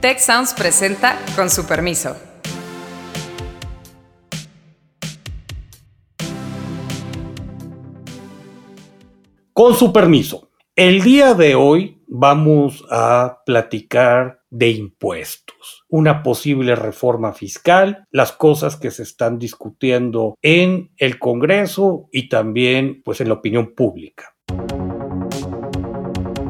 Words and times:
Tech 0.00 0.20
Sounds 0.20 0.54
presenta 0.54 1.18
con 1.34 1.50
su 1.50 1.66
permiso. 1.66 2.16
Con 9.52 9.74
su 9.74 9.92
permiso, 9.92 10.50
el 10.76 11.02
día 11.02 11.34
de 11.34 11.56
hoy 11.56 12.00
vamos 12.06 12.84
a 12.92 13.38
platicar 13.44 14.42
de 14.50 14.70
impuestos, 14.70 15.84
una 15.88 16.22
posible 16.22 16.76
reforma 16.76 17.32
fiscal, 17.32 18.06
las 18.12 18.30
cosas 18.30 18.76
que 18.76 18.92
se 18.92 19.02
están 19.02 19.40
discutiendo 19.40 20.36
en 20.42 20.92
el 20.96 21.18
Congreso 21.18 22.08
y 22.12 22.28
también 22.28 23.02
pues 23.04 23.20
en 23.20 23.26
la 23.26 23.34
opinión 23.34 23.74
pública. 23.74 24.32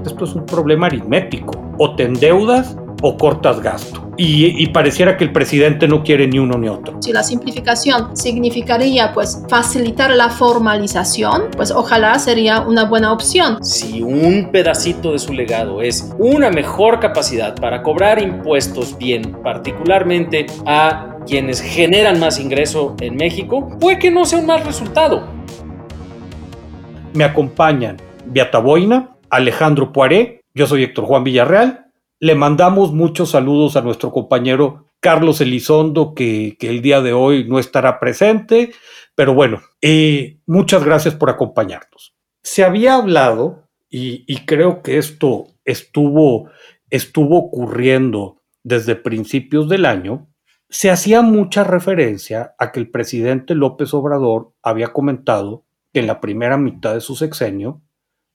Esto 0.04 0.24
es 0.24 0.34
un 0.34 0.44
problema 0.44 0.88
aritmético, 0.88 1.52
o 1.78 1.96
te 1.96 2.02
endeudas 2.02 2.76
o 3.02 3.16
cortas 3.16 3.60
gasto. 3.60 4.08
Y, 4.20 4.66
pareciera 4.70 5.16
que 5.16 5.22
el 5.22 5.32
presidente 5.32 5.86
no 5.86 6.02
quiere 6.02 6.26
ni 6.26 6.40
uno 6.40 6.58
ni 6.58 6.68
otro. 6.68 7.00
Si 7.00 7.12
la 7.12 7.22
simplificación 7.22 8.16
significaría 8.16 9.12
pues 9.12 9.44
facilitar 9.48 10.10
la 10.10 10.28
formalización, 10.28 11.44
pues 11.56 11.70
ojalá 11.70 12.18
sería 12.18 12.62
una 12.62 12.84
buena 12.84 13.12
opción. 13.12 13.62
Si 13.64 14.02
un 14.02 14.50
pedacito 14.50 15.12
de 15.12 15.20
su 15.20 15.32
legado 15.32 15.82
es 15.82 16.12
una 16.18 16.50
mejor 16.50 16.98
capacidad 16.98 17.54
para 17.54 17.84
cobrar 17.84 18.20
impuestos 18.20 18.98
bien, 18.98 19.36
particularmente 19.44 20.46
a 20.66 21.18
quienes 21.24 21.60
generan 21.60 22.18
más 22.18 22.40
ingreso 22.40 22.96
en 23.00 23.14
México, 23.14 23.68
puede 23.78 24.00
que 24.00 24.10
no 24.10 24.24
sea 24.24 24.40
un 24.40 24.46
mal 24.46 24.64
resultado. 24.64 25.28
Me 27.14 27.22
acompañan 27.22 27.98
Beata 28.26 28.58
Boina, 28.58 29.16
Alejandro 29.30 29.92
Poiré, 29.92 30.40
yo 30.54 30.66
soy 30.66 30.82
Héctor 30.82 31.04
Juan 31.04 31.22
Villarreal 31.22 31.87
le 32.20 32.34
mandamos 32.34 32.92
muchos 32.92 33.30
saludos 33.30 33.76
a 33.76 33.82
nuestro 33.82 34.12
compañero 34.12 34.86
Carlos 35.00 35.40
Elizondo, 35.40 36.14
que, 36.14 36.56
el 36.60 36.82
día 36.82 37.00
de 37.00 37.12
hoy 37.12 37.48
no 37.48 37.58
estará 37.58 38.00
presente, 38.00 38.72
pero 39.14 39.34
bueno, 39.34 39.60
eh, 39.80 40.40
muchas 40.46 40.84
gracias 40.84 41.14
por 41.14 41.30
acompañarnos. 41.30 42.16
Se 42.42 42.64
había 42.64 42.96
hablado, 42.96 43.68
y, 43.88 44.24
y 44.26 44.44
creo 44.44 44.82
que 44.82 44.98
esto 44.98 45.46
estuvo, 45.64 46.50
estuvo 46.90 47.38
ocurriendo 47.38 48.42
desde 48.64 48.96
principios 48.96 49.68
del 49.68 49.86
año, 49.86 50.28
se 50.68 50.90
hacía 50.90 51.22
mucha 51.22 51.64
referencia 51.64 52.54
a 52.58 52.72
que 52.72 52.80
el 52.80 52.90
presidente 52.90 53.54
López 53.54 53.94
Obrador 53.94 54.52
había 54.62 54.92
comentado 54.92 55.66
que 55.92 56.00
en 56.00 56.06
la 56.06 56.20
primera 56.20 56.58
mitad 56.58 56.94
de 56.94 57.00
su 57.00 57.16
sexenio 57.16 57.82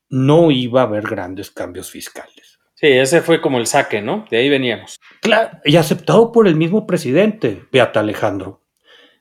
no 0.09 0.49
iba 0.49 0.81
a 0.81 0.85
haber 0.85 1.03
grandes 1.03 1.51
cambios 1.51 1.91
fiscales. 1.91 2.52
Sí, 2.83 2.89
ese 2.89 3.21
fue 3.21 3.39
como 3.39 3.59
el 3.59 3.65
saque, 3.65 4.01
¿no? 4.01 4.25
De 4.29 4.35
ahí 4.35 4.49
veníamos. 4.49 4.99
Claro, 5.21 5.57
y 5.63 5.77
aceptado 5.77 6.33
por 6.33 6.49
el 6.49 6.57
mismo 6.57 6.85
presidente, 6.85 7.63
Beata 7.71 8.01
Alejandro. 8.01 8.61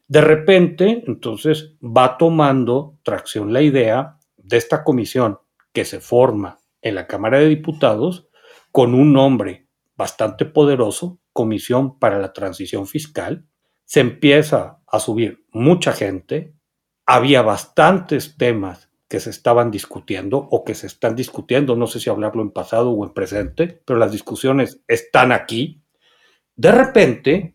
De 0.09 0.21
repente, 0.21 1.05
entonces, 1.07 1.77
va 1.81 2.19
tomando 2.19 2.99
tracción 3.05 3.53
la 3.53 3.63
idea 3.63 4.19
de 4.37 4.57
esta 4.57 4.83
comisión 4.83 5.39
que 5.73 5.85
se 5.85 6.01
forma 6.01 6.59
en 6.81 6.97
la 6.97 7.07
Cámara 7.07 7.39
de 7.39 7.49
Diputados 7.49 8.27
con 8.73 8.95
un 8.95 9.13
nombre 9.13 9.69
bastante 9.95 10.45
poderoso, 10.45 11.21
Comisión 11.33 12.01
para 12.01 12.19
la 12.19 12.33
Transición 12.33 12.89
Fiscal. 12.89 13.47
Se 13.85 14.01
empieza 14.01 14.81
a 14.89 14.99
subir 14.99 15.47
mucha 15.53 15.93
gente, 15.93 16.53
había 17.07 17.43
bastantes 17.43 18.37
temas 18.37 18.91
que 19.13 19.21
se 19.21 19.29
estaban 19.29 19.71
discutiendo 19.71 20.39
o 20.39 20.65
que 20.65 20.75
se 20.75 20.87
están 20.87 21.15
discutiendo, 21.15 21.77
no 21.77 21.87
sé 21.87 22.01
si 22.01 22.09
hablarlo 22.09 22.41
en 22.41 22.51
pasado 22.51 22.93
o 22.93 23.05
en 23.05 23.13
presente, 23.13 23.83
pero 23.85 23.99
las 23.99 24.11
discusiones 24.11 24.81
están 24.89 25.33
aquí. 25.33 25.83
De 26.57 26.73
repente 26.73 27.55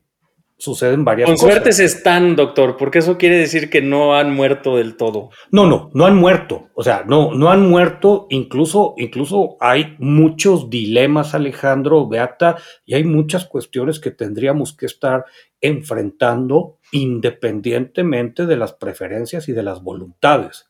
suceden 0.55 1.03
varias 1.03 1.27
cosas. 1.27 1.41
Con 1.41 1.51
suerte 1.51 1.71
se 1.71 1.85
están, 1.85 2.35
doctor, 2.35 2.77
porque 2.77 2.99
eso 2.99 3.17
quiere 3.17 3.39
decir 3.39 3.71
que 3.71 3.81
no 3.81 4.15
han 4.15 4.35
muerto 4.35 4.77
del 4.77 4.97
todo. 4.97 5.31
No, 5.49 5.65
no, 5.65 5.89
no 5.95 6.05
han 6.05 6.15
muerto. 6.15 6.69
O 6.75 6.83
sea, 6.83 7.05
no, 7.07 7.33
no 7.33 7.49
han 7.49 7.67
muerto. 7.67 8.27
Incluso, 8.29 8.93
incluso 8.95 9.57
hay 9.59 9.95
muchos 9.97 10.69
dilemas, 10.69 11.33
Alejandro, 11.33 12.07
Beata, 12.07 12.57
y 12.85 12.93
hay 12.93 13.03
muchas 13.03 13.45
cuestiones 13.45 13.99
que 13.99 14.11
tendríamos 14.11 14.77
que 14.77 14.85
estar 14.85 15.25
enfrentando 15.59 16.77
independientemente 16.91 18.45
de 18.45 18.57
las 18.57 18.73
preferencias 18.73 19.49
y 19.49 19.53
de 19.53 19.63
las 19.63 19.81
voluntades. 19.81 20.67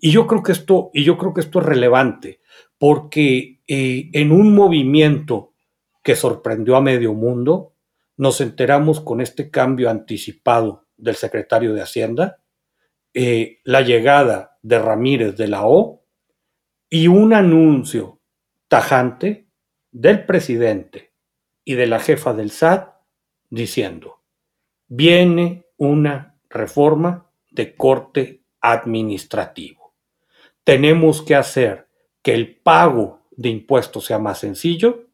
Y 0.00 0.12
yo 0.12 0.26
creo 0.26 0.42
que 0.42 0.52
esto, 0.52 0.90
y 0.94 1.04
yo 1.04 1.18
creo 1.18 1.34
que 1.34 1.42
esto 1.42 1.60
es 1.60 1.66
relevante, 1.66 2.40
porque 2.78 3.60
eh, 3.68 4.08
en 4.14 4.32
un 4.32 4.54
movimiento 4.54 5.52
que 6.02 6.16
sorprendió 6.16 6.76
a 6.76 6.80
medio 6.80 7.12
mundo, 7.12 7.74
nos 8.16 8.40
enteramos 8.40 9.00
con 9.00 9.20
este 9.20 9.50
cambio 9.50 9.90
anticipado 9.90 10.86
del 10.96 11.16
secretario 11.16 11.74
de 11.74 11.82
Hacienda, 11.82 12.42
eh, 13.12 13.58
la 13.64 13.82
llegada 13.82 14.58
de 14.62 14.78
Ramírez 14.78 15.36
de 15.36 15.48
la 15.48 15.66
O 15.66 16.06
y 16.88 17.06
un 17.08 17.34
anuncio 17.34 18.20
tajante 18.68 19.48
del 19.90 20.24
presidente 20.24 21.12
y 21.62 21.74
de 21.74 21.86
la 21.86 22.00
jefa 22.00 22.32
del 22.32 22.50
SAT 22.50 22.94
diciendo, 23.50 24.22
viene 24.86 25.66
una 25.76 26.38
reforma 26.48 27.30
de 27.50 27.74
corte 27.74 28.44
administrativo 28.60 29.79
tenemos 30.64 31.22
que 31.22 31.34
hacer 31.34 31.88
que 32.22 32.34
el 32.34 32.56
pago 32.56 33.20
de 33.30 33.48
impuestos 33.48 34.04
sea 34.06 34.18
más 34.18 34.38
sencillo, 34.38 35.06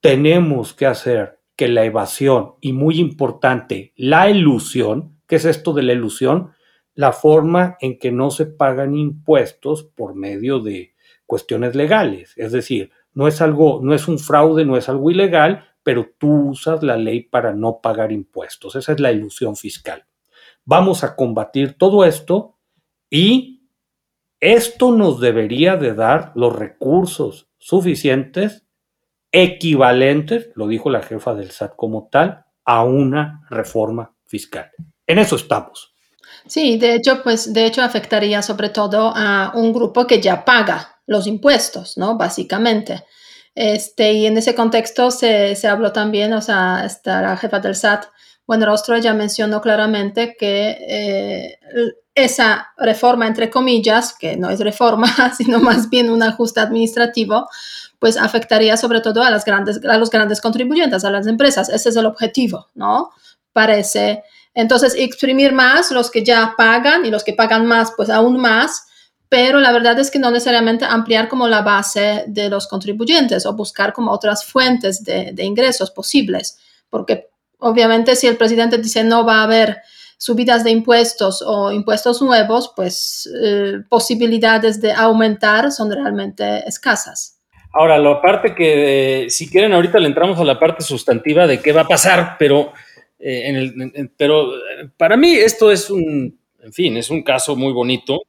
tenemos 0.00 0.72
que 0.72 0.86
hacer 0.86 1.40
que 1.56 1.68
la 1.68 1.84
evasión 1.84 2.54
y 2.60 2.72
muy 2.72 2.98
importante, 2.98 3.92
la 3.96 4.30
ilusión, 4.30 5.18
¿qué 5.26 5.36
es 5.36 5.44
esto 5.44 5.72
de 5.72 5.82
la 5.82 5.92
ilusión? 5.92 6.52
La 6.94 7.12
forma 7.12 7.76
en 7.80 7.98
que 7.98 8.12
no 8.12 8.30
se 8.30 8.46
pagan 8.46 8.94
impuestos 8.94 9.84
por 9.84 10.14
medio 10.14 10.60
de 10.60 10.94
cuestiones 11.26 11.74
legales, 11.74 12.34
es 12.36 12.52
decir, 12.52 12.90
no 13.14 13.28
es 13.28 13.40
algo, 13.42 13.80
no 13.82 13.94
es 13.94 14.08
un 14.08 14.18
fraude, 14.18 14.64
no 14.64 14.76
es 14.76 14.88
algo 14.88 15.10
ilegal, 15.10 15.64
pero 15.82 16.10
tú 16.18 16.50
usas 16.50 16.82
la 16.82 16.96
ley 16.96 17.22
para 17.22 17.52
no 17.52 17.80
pagar 17.82 18.12
impuestos. 18.12 18.76
Esa 18.76 18.92
es 18.92 19.00
la 19.00 19.12
ilusión 19.12 19.56
fiscal. 19.56 20.04
Vamos 20.64 21.04
a 21.04 21.16
combatir 21.16 21.76
todo 21.76 22.04
esto 22.04 22.56
y 23.10 23.61
esto 24.42 24.90
nos 24.90 25.20
debería 25.20 25.76
de 25.76 25.94
dar 25.94 26.32
los 26.34 26.54
recursos 26.54 27.48
suficientes, 27.58 28.64
equivalentes, 29.30 30.50
lo 30.56 30.66
dijo 30.66 30.90
la 30.90 31.00
jefa 31.00 31.32
del 31.34 31.52
SAT 31.52 31.76
como 31.76 32.08
tal, 32.10 32.44
a 32.64 32.82
una 32.82 33.46
reforma 33.50 34.16
fiscal. 34.26 34.68
En 35.06 35.20
eso 35.20 35.36
estamos. 35.36 35.94
Sí, 36.46 36.76
de 36.76 36.96
hecho, 36.96 37.22
pues 37.22 37.52
de 37.52 37.66
hecho 37.66 37.82
afectaría 37.82 38.42
sobre 38.42 38.70
todo 38.70 39.12
a 39.14 39.52
un 39.54 39.72
grupo 39.72 40.08
que 40.08 40.20
ya 40.20 40.44
paga 40.44 41.00
los 41.06 41.28
impuestos, 41.28 41.96
¿no? 41.96 42.18
Básicamente. 42.18 43.04
Este, 43.54 44.12
y 44.12 44.26
en 44.26 44.36
ese 44.38 44.56
contexto 44.56 45.12
se, 45.12 45.54
se 45.54 45.68
habló 45.68 45.92
también, 45.92 46.32
o 46.32 46.42
sea, 46.42 46.82
esta, 46.84 47.22
la 47.22 47.36
jefa 47.36 47.60
del 47.60 47.76
SAT, 47.76 48.06
Buenrostro, 48.44 48.98
ya 48.98 49.14
mencionó 49.14 49.60
claramente 49.60 50.34
que 50.36 50.78
eh, 50.80 51.58
esa 52.14 52.72
reforma, 52.76 53.26
entre 53.26 53.50
comillas, 53.50 54.14
que 54.18 54.36
no 54.36 54.50
es 54.50 54.60
reforma, 54.60 55.34
sino 55.36 55.60
más 55.60 55.88
bien 55.88 56.10
un 56.10 56.22
ajuste 56.22 56.60
administrativo, 56.60 57.48
pues 57.98 58.16
afectaría 58.16 58.76
sobre 58.76 59.00
todo 59.00 59.22
a, 59.22 59.30
las 59.30 59.44
grandes, 59.44 59.80
a 59.84 59.96
los 59.96 60.10
grandes 60.10 60.40
contribuyentes, 60.40 61.04
a 61.04 61.10
las 61.10 61.26
empresas. 61.26 61.68
Ese 61.68 61.88
es 61.88 61.96
el 61.96 62.06
objetivo, 62.06 62.68
¿no? 62.74 63.10
Parece. 63.52 64.24
Entonces, 64.54 64.94
exprimir 64.96 65.52
más 65.52 65.90
los 65.90 66.10
que 66.10 66.24
ya 66.24 66.54
pagan 66.56 67.06
y 67.06 67.10
los 67.10 67.24
que 67.24 67.32
pagan 67.32 67.64
más, 67.66 67.92
pues 67.96 68.10
aún 68.10 68.38
más, 68.38 68.86
pero 69.28 69.60
la 69.60 69.72
verdad 69.72 69.98
es 69.98 70.10
que 70.10 70.18
no 70.18 70.30
necesariamente 70.30 70.84
ampliar 70.84 71.28
como 71.28 71.48
la 71.48 71.62
base 71.62 72.24
de 72.26 72.50
los 72.50 72.66
contribuyentes 72.66 73.46
o 73.46 73.54
buscar 73.54 73.94
como 73.94 74.10
otras 74.10 74.44
fuentes 74.44 75.04
de, 75.04 75.30
de 75.32 75.44
ingresos 75.44 75.90
posibles, 75.90 76.58
porque 76.90 77.30
obviamente 77.58 78.14
si 78.14 78.26
el 78.26 78.36
presidente 78.36 78.76
dice 78.76 79.04
no 79.04 79.24
va 79.24 79.36
a 79.36 79.44
haber 79.44 79.80
subidas 80.22 80.62
de 80.62 80.70
impuestos 80.70 81.42
o 81.44 81.72
impuestos 81.72 82.22
nuevos, 82.22 82.72
pues 82.76 83.28
eh, 83.42 83.78
posibilidades 83.88 84.80
de 84.80 84.92
aumentar 84.92 85.72
son 85.72 85.90
realmente 85.90 86.62
escasas. 86.64 87.40
Ahora, 87.72 87.98
la 87.98 88.22
parte 88.22 88.54
que, 88.54 89.24
eh, 89.24 89.30
si 89.30 89.50
quieren, 89.50 89.72
ahorita 89.72 89.98
le 89.98 90.06
entramos 90.06 90.38
a 90.38 90.44
la 90.44 90.60
parte 90.60 90.84
sustantiva 90.84 91.48
de 91.48 91.58
qué 91.58 91.72
va 91.72 91.80
a 91.80 91.88
pasar, 91.88 92.36
pero, 92.38 92.72
eh, 93.18 93.48
en 93.48 93.56
el, 93.56 94.12
pero 94.16 94.52
para 94.96 95.16
mí 95.16 95.34
esto 95.34 95.72
es 95.72 95.90
un, 95.90 96.38
en 96.62 96.72
fin, 96.72 96.96
es 96.96 97.10
un 97.10 97.24
caso 97.24 97.56
muy 97.56 97.72
bonito 97.72 98.20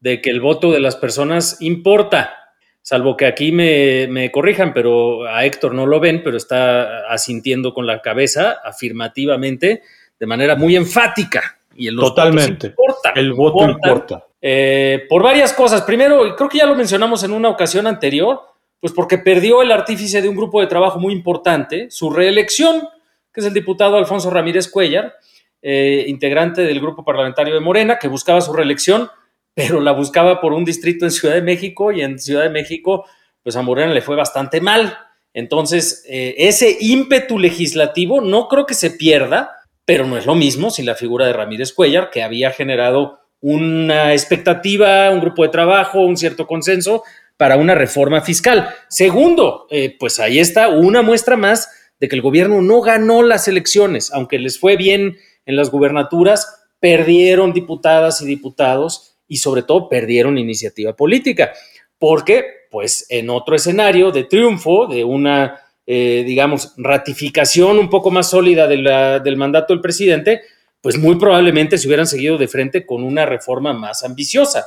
de 0.00 0.22
que 0.22 0.30
el 0.30 0.40
voto 0.40 0.72
de 0.72 0.80
las 0.80 0.96
personas 0.96 1.58
importa, 1.60 2.32
salvo 2.80 3.14
que 3.14 3.26
aquí 3.26 3.52
me, 3.52 4.06
me 4.08 4.32
corrijan, 4.32 4.72
pero 4.72 5.26
a 5.26 5.44
Héctor 5.44 5.74
no 5.74 5.84
lo 5.84 6.00
ven, 6.00 6.22
pero 6.24 6.38
está 6.38 7.06
asintiendo 7.10 7.74
con 7.74 7.86
la 7.86 8.00
cabeza 8.00 8.52
afirmativamente 8.64 9.82
de 10.22 10.26
manera 10.28 10.54
muy 10.54 10.76
enfática. 10.76 11.58
Y 11.74 11.88
el 11.88 11.96
Totalmente. 11.96 12.68
Importa, 12.68 13.10
el 13.16 13.32
voto 13.32 13.68
importa. 13.68 14.24
Eh, 14.40 15.04
por 15.08 15.20
varias 15.20 15.52
cosas. 15.52 15.82
Primero, 15.82 16.36
creo 16.36 16.48
que 16.48 16.58
ya 16.58 16.66
lo 16.66 16.76
mencionamos 16.76 17.24
en 17.24 17.32
una 17.32 17.48
ocasión 17.48 17.88
anterior, 17.88 18.40
Pues 18.78 18.92
porque 18.92 19.18
perdió 19.18 19.62
el 19.62 19.72
artífice 19.72 20.22
de 20.22 20.28
un 20.28 20.36
grupo 20.36 20.60
de 20.60 20.68
trabajo 20.68 21.00
muy 21.00 21.12
importante, 21.12 21.90
su 21.90 22.10
reelección, 22.10 22.88
que 23.32 23.40
es 23.40 23.46
el 23.46 23.52
diputado 23.52 23.96
Alfonso 23.96 24.30
Ramírez 24.30 24.68
Cuellar, 24.68 25.14
eh, 25.60 26.04
integrante 26.06 26.62
del 26.62 26.80
grupo 26.80 27.04
parlamentario 27.04 27.54
de 27.54 27.60
Morena, 27.60 27.98
que 27.98 28.06
buscaba 28.06 28.40
su 28.40 28.52
reelección, 28.52 29.10
pero 29.54 29.80
la 29.80 29.90
buscaba 29.90 30.40
por 30.40 30.52
un 30.52 30.64
distrito 30.64 31.04
en 31.04 31.10
Ciudad 31.10 31.34
de 31.34 31.42
México 31.42 31.90
y 31.90 32.02
en 32.02 32.20
Ciudad 32.20 32.44
de 32.44 32.50
México, 32.50 33.06
pues 33.42 33.56
a 33.56 33.62
Morena 33.62 33.92
le 33.92 34.02
fue 34.02 34.14
bastante 34.14 34.60
mal. 34.60 34.96
Entonces, 35.34 36.04
eh, 36.08 36.36
ese 36.38 36.76
ímpetu 36.78 37.40
legislativo 37.40 38.20
no 38.20 38.46
creo 38.46 38.66
que 38.66 38.74
se 38.74 38.90
pierda, 38.90 39.61
pero 39.84 40.06
no 40.06 40.16
es 40.16 40.26
lo 40.26 40.34
mismo 40.34 40.70
si 40.70 40.82
la 40.82 40.94
figura 40.94 41.26
de 41.26 41.32
Ramírez 41.32 41.72
Cuellar, 41.72 42.10
que 42.10 42.22
había 42.22 42.50
generado 42.50 43.18
una 43.40 44.12
expectativa, 44.12 45.10
un 45.10 45.20
grupo 45.20 45.42
de 45.42 45.48
trabajo, 45.48 46.00
un 46.00 46.16
cierto 46.16 46.46
consenso 46.46 47.02
para 47.36 47.56
una 47.56 47.74
reforma 47.74 48.20
fiscal. 48.20 48.68
Segundo, 48.88 49.66
eh, 49.70 49.96
pues 49.98 50.20
ahí 50.20 50.38
está 50.38 50.68
una 50.68 51.02
muestra 51.02 51.36
más 51.36 51.68
de 51.98 52.08
que 52.08 52.16
el 52.16 52.22
gobierno 52.22 52.62
no 52.62 52.80
ganó 52.80 53.22
las 53.22 53.48
elecciones, 53.48 54.12
aunque 54.12 54.38
les 54.38 54.58
fue 54.58 54.76
bien 54.76 55.16
en 55.44 55.56
las 55.56 55.70
gubernaturas, 55.70 56.62
perdieron 56.78 57.52
diputadas 57.52 58.20
y 58.22 58.26
diputados 58.26 59.16
y 59.26 59.36
sobre 59.36 59.62
todo 59.62 59.88
perdieron 59.88 60.38
iniciativa 60.38 60.94
política, 60.94 61.52
porque 61.98 62.44
pues 62.70 63.06
en 63.08 63.30
otro 63.30 63.54
escenario 63.54 64.10
de 64.10 64.24
triunfo, 64.24 64.86
de 64.86 65.04
una, 65.04 65.60
eh, 65.86 66.22
digamos, 66.26 66.74
ratificación 66.76 67.78
un 67.78 67.90
poco 67.90 68.10
más 68.10 68.30
sólida 68.30 68.66
del 68.66 69.36
mandato 69.36 69.72
del 69.72 69.80
presidente, 69.80 70.42
pues 70.80 70.98
muy 70.98 71.16
probablemente 71.16 71.78
se 71.78 71.86
hubieran 71.86 72.06
seguido 72.06 72.38
de 72.38 72.48
frente 72.48 72.84
con 72.84 73.02
una 73.04 73.24
reforma 73.26 73.72
más 73.72 74.02
ambiciosa. 74.02 74.66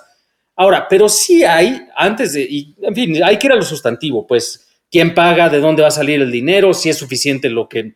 Ahora, 0.55 0.87
pero 0.89 1.09
sí 1.09 1.43
hay, 1.43 1.87
antes 1.95 2.33
de, 2.33 2.41
y, 2.49 2.75
en 2.81 2.95
fin, 2.95 3.23
hay 3.23 3.37
que 3.37 3.47
ir 3.47 3.53
a 3.53 3.57
lo 3.57 3.63
sustantivo, 3.63 4.25
pues, 4.25 4.67
quién 4.89 5.13
paga, 5.13 5.49
de 5.49 5.59
dónde 5.59 5.81
va 5.81 5.89
a 5.89 5.91
salir 5.91 6.21
el 6.21 6.31
dinero, 6.31 6.73
si 6.73 6.89
es 6.89 6.97
suficiente 6.97 7.49
lo 7.49 7.67
que 7.67 7.95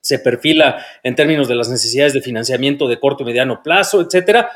se 0.00 0.18
perfila 0.18 0.84
en 1.02 1.14
términos 1.14 1.48
de 1.48 1.54
las 1.54 1.68
necesidades 1.68 2.14
de 2.14 2.22
financiamiento 2.22 2.88
de 2.88 2.98
corto 2.98 3.22
y 3.22 3.26
mediano 3.26 3.62
plazo, 3.62 4.00
etcétera. 4.00 4.50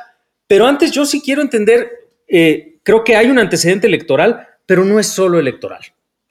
Pero 0.46 0.66
antes 0.66 0.92
yo 0.92 1.04
sí 1.04 1.20
quiero 1.20 1.42
entender, 1.42 1.90
eh, 2.26 2.78
creo 2.82 3.04
que 3.04 3.16
hay 3.16 3.26
un 3.26 3.38
antecedente 3.38 3.86
electoral, 3.86 4.48
pero 4.64 4.84
no 4.84 4.98
es 4.98 5.08
solo 5.08 5.38
electoral. 5.38 5.82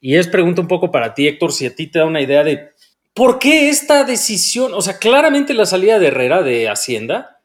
Y 0.01 0.17
es 0.17 0.27
pregunta 0.27 0.59
un 0.59 0.67
poco 0.67 0.91
para 0.91 1.13
ti, 1.13 1.27
Héctor, 1.27 1.53
si 1.53 1.65
a 1.65 1.73
ti 1.73 1.87
te 1.87 1.99
da 1.99 2.05
una 2.05 2.21
idea 2.21 2.43
de 2.43 2.71
¿Por 3.13 3.39
qué 3.39 3.69
esta 3.69 4.05
decisión? 4.05 4.73
O 4.73 4.81
sea, 4.81 4.97
claramente 4.97 5.53
la 5.53 5.65
salida 5.65 5.99
de 5.99 6.07
Herrera 6.07 6.43
de 6.43 6.69
Hacienda 6.69 7.41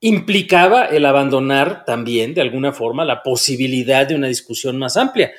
implicaba 0.00 0.86
el 0.86 1.06
abandonar 1.06 1.84
también, 1.84 2.34
de 2.34 2.40
alguna 2.40 2.72
forma, 2.72 3.04
la 3.04 3.22
posibilidad 3.22 4.06
de 4.06 4.16
una 4.16 4.26
discusión 4.26 4.76
más 4.76 4.96
amplia. 4.96 5.30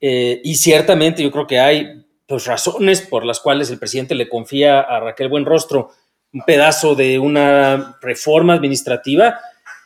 Eh, 0.00 0.40
y 0.44 0.54
ciertamente 0.54 1.22
yo 1.22 1.32
creo 1.32 1.48
que 1.48 1.58
hay 1.58 2.06
pues, 2.26 2.46
razones 2.46 3.02
por 3.02 3.26
las 3.26 3.40
cuales 3.40 3.70
el 3.70 3.80
presidente 3.80 4.14
le 4.14 4.28
confía 4.28 4.80
a 4.80 5.00
Raquel 5.00 5.28
Buenrostro 5.28 5.90
un 6.32 6.42
pedazo 6.42 6.94
de 6.94 7.18
una 7.18 7.98
reforma 8.00 8.54
administrativa. 8.54 9.40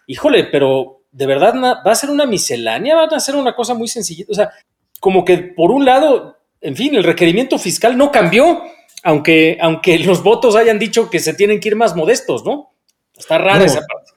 Híjole, 0.06 0.44
pero 0.44 1.04
de 1.10 1.26
verdad 1.26 1.54
va 1.54 1.90
a 1.90 1.94
ser 1.94 2.10
una 2.10 2.26
miscelánea, 2.26 2.96
va 2.96 3.04
a 3.04 3.20
ser 3.20 3.34
una 3.34 3.54
cosa 3.54 3.72
muy 3.72 3.88
sencilla. 3.88 4.26
O 4.28 4.34
sea, 4.34 4.52
como 5.02 5.25
que 5.25 5.37
por 5.38 5.72
un 5.72 5.84
lado, 5.84 6.38
en 6.60 6.76
fin, 6.76 6.94
el 6.94 7.02
requerimiento 7.02 7.58
fiscal 7.58 7.99
no 7.99 8.12
cambió 8.12 8.62
aunque, 9.02 9.58
aunque 9.60 9.99
los 9.99 10.22
votos 10.22 10.54
hayan 10.54 10.78
dicho 10.78 11.10
que 11.10 11.19
se 11.19 11.34
tienen 11.34 11.58
que 11.58 11.70
ir 11.70 11.76
más 11.76 11.96
modestos, 11.96 12.44
¿no? 12.44 12.76
Está 13.12 13.37
rara 13.37 13.64
esa 13.64 13.81
parte. 13.81 14.12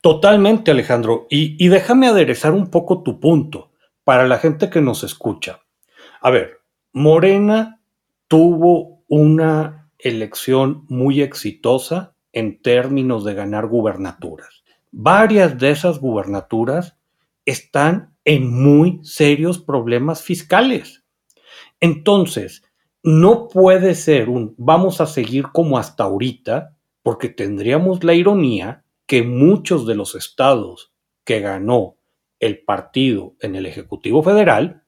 Totalmente, 0.00 0.70
Alejandro. 0.70 1.26
Y, 1.28 1.62
y 1.62 1.68
déjame 1.68 2.06
aderezar 2.06 2.52
un 2.52 2.70
poco 2.70 3.02
tu 3.02 3.20
punto 3.20 3.72
para 4.02 4.26
la 4.26 4.38
gente 4.38 4.70
que 4.70 4.80
nos 4.80 5.04
escucha. 5.04 5.60
A 6.22 6.30
ver, 6.30 6.60
Morena 6.94 7.82
tuvo 8.26 9.02
una 9.08 9.90
elección 9.98 10.86
muy 10.88 11.20
exitosa 11.20 12.14
en 12.32 12.62
términos 12.62 13.26
de 13.26 13.34
ganar 13.34 13.66
gubernaturas. 13.66 14.64
Varias 14.90 15.58
de 15.58 15.70
esas 15.70 15.98
gubernaturas 15.98 16.96
están 17.44 18.09
en 18.24 18.50
muy 18.50 19.00
serios 19.02 19.58
problemas 19.58 20.22
fiscales. 20.22 21.04
Entonces, 21.80 22.62
no 23.02 23.48
puede 23.48 23.94
ser 23.94 24.28
un 24.28 24.54
vamos 24.58 25.00
a 25.00 25.06
seguir 25.06 25.46
como 25.52 25.78
hasta 25.78 26.04
ahorita, 26.04 26.76
porque 27.02 27.28
tendríamos 27.28 28.04
la 28.04 28.14
ironía 28.14 28.84
que 29.06 29.22
muchos 29.22 29.86
de 29.86 29.94
los 29.94 30.14
estados 30.14 30.92
que 31.24 31.40
ganó 31.40 31.96
el 32.38 32.62
partido 32.62 33.34
en 33.40 33.56
el 33.56 33.66
Ejecutivo 33.66 34.22
Federal 34.22 34.84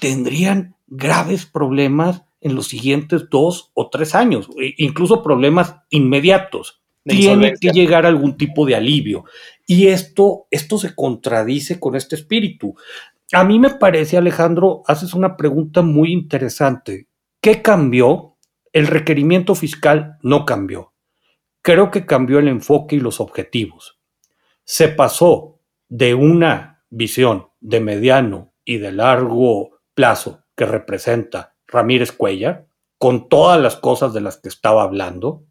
tendrían 0.00 0.76
graves 0.86 1.46
problemas 1.46 2.22
en 2.40 2.54
los 2.54 2.68
siguientes 2.68 3.28
dos 3.30 3.70
o 3.74 3.90
tres 3.90 4.14
años, 4.14 4.48
e 4.60 4.74
incluso 4.78 5.22
problemas 5.22 5.76
inmediatos. 5.90 6.80
Tiene 7.04 7.54
que 7.54 7.70
llegar 7.70 8.04
algún 8.04 8.36
tipo 8.36 8.66
de 8.66 8.74
alivio. 8.74 9.24
Y 9.70 9.88
esto, 9.88 10.46
esto 10.50 10.78
se 10.78 10.94
contradice 10.94 11.78
con 11.78 11.94
este 11.94 12.16
espíritu. 12.16 12.74
A 13.32 13.44
mí 13.44 13.58
me 13.58 13.68
parece, 13.68 14.16
Alejandro, 14.16 14.82
haces 14.86 15.12
una 15.12 15.36
pregunta 15.36 15.82
muy 15.82 16.10
interesante. 16.10 17.06
¿Qué 17.42 17.60
cambió? 17.60 18.38
El 18.72 18.86
requerimiento 18.86 19.54
fiscal 19.54 20.16
no 20.22 20.46
cambió. 20.46 20.94
Creo 21.60 21.90
que 21.90 22.06
cambió 22.06 22.38
el 22.38 22.48
enfoque 22.48 22.96
y 22.96 23.00
los 23.00 23.20
objetivos. 23.20 24.00
Se 24.64 24.88
pasó 24.88 25.60
de 25.90 26.14
una 26.14 26.82
visión 26.88 27.48
de 27.60 27.80
mediano 27.80 28.54
y 28.64 28.78
de 28.78 28.92
largo 28.92 29.80
plazo 29.92 30.44
que 30.56 30.64
representa 30.64 31.56
Ramírez 31.66 32.12
Cuellar, 32.12 32.68
con 32.96 33.28
todas 33.28 33.60
las 33.60 33.76
cosas 33.76 34.14
de 34.14 34.22
las 34.22 34.38
que 34.38 34.48
estaba 34.48 34.82
hablando, 34.82 35.44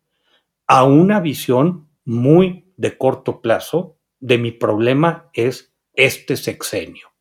a 0.66 0.86
una 0.86 1.20
visión 1.20 1.88
muy 2.04 2.74
de 2.78 2.98
corto 2.98 3.42
plazo 3.42 3.97
de 4.20 4.38
mi 4.38 4.52
problema 4.52 5.30
es 5.34 5.74
este 5.94 6.38
sexenio. 6.38 7.14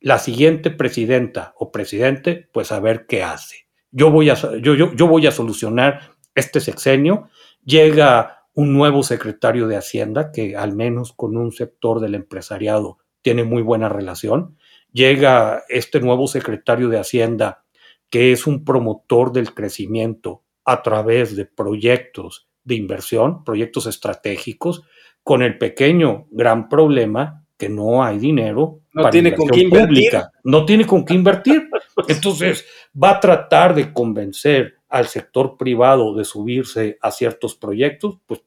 La 0.00 0.18
siguiente 0.18 0.70
presidenta 0.70 1.54
o 1.56 1.72
presidente, 1.72 2.48
pues 2.52 2.72
a 2.72 2.80
ver 2.80 3.06
qué 3.06 3.22
hace 3.22 3.64
yo 3.94 4.10
voy 4.10 4.28
a, 4.28 4.34
yo, 4.34 4.74
yo, 4.74 5.06
voy 5.06 5.26
a 5.26 5.30
solucionar 5.30 6.16
este 6.34 6.60
sexenio. 6.60 7.28
Llega 7.64 8.48
un 8.52 8.72
nuevo 8.72 9.04
secretario 9.04 9.68
de 9.68 9.76
Hacienda 9.76 10.32
que 10.32 10.56
al 10.56 10.74
menos 10.74 11.12
con 11.12 11.36
un 11.36 11.52
sector 11.52 12.00
del 12.00 12.16
empresariado 12.16 12.98
tiene 13.22 13.44
muy 13.44 13.62
buena 13.62 13.88
relación. 13.88 14.58
Llega 14.92 15.62
este 15.68 16.00
nuevo 16.00 16.26
secretario 16.26 16.88
de 16.88 16.98
Hacienda 16.98 17.64
que 18.10 18.32
es 18.32 18.48
un 18.48 18.64
promotor 18.64 19.32
del 19.32 19.54
crecimiento 19.54 20.42
a 20.64 20.82
través 20.82 21.36
de 21.36 21.46
proyectos 21.46 22.48
de 22.64 22.74
inversión, 22.74 23.44
proyectos 23.44 23.86
estratégicos, 23.86 24.82
con 25.24 25.42
el 25.42 25.58
pequeño 25.58 26.26
gran 26.30 26.68
problema 26.68 27.44
que 27.56 27.68
no 27.68 28.04
hay 28.04 28.18
dinero 28.18 28.80
no 28.92 29.02
para 29.02 29.10
tiene 29.10 29.34
con 29.34 29.48
qué 29.48 29.68
pública, 29.68 30.30
no 30.44 30.64
tiene 30.64 30.86
con 30.86 31.04
qué 31.04 31.14
invertir. 31.14 31.68
Entonces, 32.08 32.64
va 33.00 33.12
a 33.12 33.20
tratar 33.20 33.74
de 33.74 33.92
convencer 33.92 34.76
al 34.88 35.08
sector 35.08 35.56
privado 35.56 36.14
de 36.14 36.24
subirse 36.24 36.98
a 37.00 37.10
ciertos 37.10 37.56
proyectos, 37.56 38.18
pues 38.26 38.42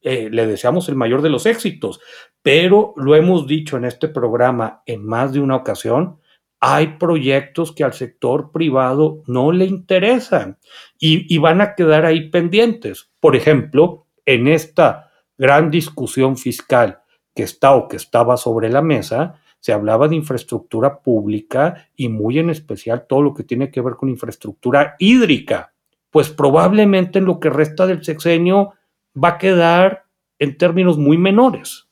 eh, 0.00 0.30
le 0.30 0.46
deseamos 0.46 0.88
el 0.88 0.94
mayor 0.94 1.20
de 1.20 1.28
los 1.28 1.44
éxitos. 1.44 2.00
Pero 2.40 2.94
lo 2.96 3.14
hemos 3.14 3.46
dicho 3.46 3.76
en 3.76 3.84
este 3.84 4.08
programa 4.08 4.82
en 4.86 5.04
más 5.04 5.32
de 5.32 5.40
una 5.40 5.56
ocasión, 5.56 6.18
hay 6.60 6.96
proyectos 6.98 7.72
que 7.72 7.84
al 7.84 7.92
sector 7.92 8.50
privado 8.50 9.22
no 9.26 9.52
le 9.52 9.66
interesan 9.66 10.58
y, 10.98 11.32
y 11.32 11.38
van 11.38 11.60
a 11.60 11.74
quedar 11.74 12.06
ahí 12.06 12.30
pendientes. 12.30 13.10
Por 13.20 13.36
ejemplo, 13.36 14.06
en 14.24 14.48
esta 14.48 15.07
gran 15.38 15.70
discusión 15.70 16.36
fiscal 16.36 17.00
que 17.34 17.44
está 17.44 17.74
o 17.74 17.86
que 17.86 17.96
estaba 17.96 18.36
sobre 18.36 18.68
la 18.68 18.82
mesa, 18.82 19.40
se 19.60 19.72
hablaba 19.72 20.08
de 20.08 20.16
infraestructura 20.16 21.00
pública 21.00 21.88
y 21.96 22.08
muy 22.08 22.38
en 22.38 22.50
especial 22.50 23.06
todo 23.08 23.22
lo 23.22 23.34
que 23.34 23.44
tiene 23.44 23.70
que 23.70 23.80
ver 23.80 23.94
con 23.94 24.08
infraestructura 24.08 24.96
hídrica. 24.98 25.72
Pues 26.10 26.30
probablemente 26.30 27.18
en 27.18 27.26
lo 27.26 27.38
que 27.38 27.50
resta 27.50 27.86
del 27.86 28.04
sexenio 28.04 28.74
va 29.14 29.30
a 29.30 29.38
quedar 29.38 30.04
en 30.38 30.56
términos 30.56 30.98
muy 30.98 31.18
menores. 31.18 31.86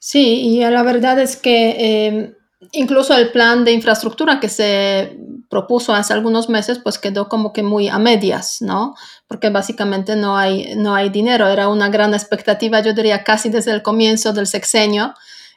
Sí, 0.00 0.40
y 0.40 0.60
la 0.60 0.82
verdad 0.82 1.18
es 1.18 1.36
que 1.36 1.70
eh, 1.78 2.35
incluso 2.72 3.14
el 3.14 3.30
plan 3.30 3.64
de 3.64 3.72
infraestructura 3.72 4.40
que 4.40 4.48
se 4.48 5.18
propuso 5.48 5.94
hace 5.94 6.12
algunos 6.12 6.48
meses, 6.48 6.80
pues 6.82 6.98
quedó 6.98 7.28
como 7.28 7.52
que 7.52 7.62
muy 7.62 7.88
a 7.88 7.98
medias, 7.98 8.58
¿no? 8.60 8.94
Porque 9.28 9.50
básicamente 9.50 10.16
no 10.16 10.36
hay, 10.36 10.74
no 10.76 10.94
hay 10.94 11.10
dinero. 11.10 11.46
Era 11.46 11.68
una 11.68 11.88
gran 11.88 12.14
expectativa, 12.14 12.80
yo 12.80 12.94
diría 12.94 13.22
casi 13.22 13.48
desde 13.48 13.72
el 13.72 13.82
comienzo 13.82 14.32
del 14.32 14.46
sexenio, 14.46 15.14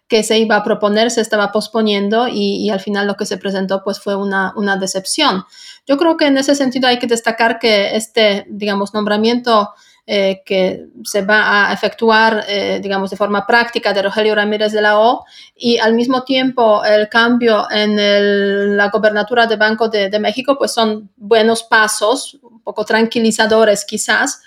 que 0.08 0.24
se 0.24 0.40
iba 0.40 0.56
a 0.56 0.64
proponer 0.64 1.12
se 1.12 1.22
estaba 1.22 1.52
posponiendo 1.52 2.28
y, 2.28 2.70
al 2.72 2.80
final 2.80 3.06
lo 3.06 3.16
que 3.16 3.28
se 3.28 3.38
presentó 3.38 3.84
pues 3.84 4.00
fue 4.00 4.16
una, 4.16 4.54
una, 4.56 4.76
decepción. 4.76 5.46
Yo 5.88 5.98
creo 5.98 6.18
que 6.18 6.26
en 6.26 6.38
ese 6.38 6.56
sentido 6.56 6.88
hay 6.88 6.98
que 6.98 7.08
destacar 7.08 7.60
que 7.60 7.96
este, 7.96 8.46
digamos, 8.50 8.94
nombramiento 8.94 9.70
eh, 10.12 10.42
que 10.44 10.88
se 11.04 11.22
va 11.22 11.70
a 11.70 11.74
efectuar, 11.74 12.44
eh, 12.48 12.80
digamos, 12.82 13.12
de 13.12 13.16
forma 13.16 13.46
práctica 13.46 13.94
de 13.94 14.02
Rogelio 14.02 14.34
Ramírez 14.34 14.72
de 14.72 14.82
la 14.82 15.00
O 15.00 15.24
y 15.56 15.78
al 15.78 15.94
mismo 15.94 16.24
tiempo 16.24 16.84
el 16.84 17.08
cambio 17.10 17.68
en 17.70 18.76
la 18.76 18.90
gobernatura 18.90 19.46
de 19.46 19.56
Banco 19.56 19.88
de, 19.88 20.10
de, 20.10 20.20
México, 20.20 20.58
pues 20.58 20.74
son 20.74 21.12
buenos 21.16 21.62
pasos, 21.62 22.40
un 22.42 22.60
poco 22.64 22.86
tranquilizadores 22.86 23.86
quizás, 23.86 24.42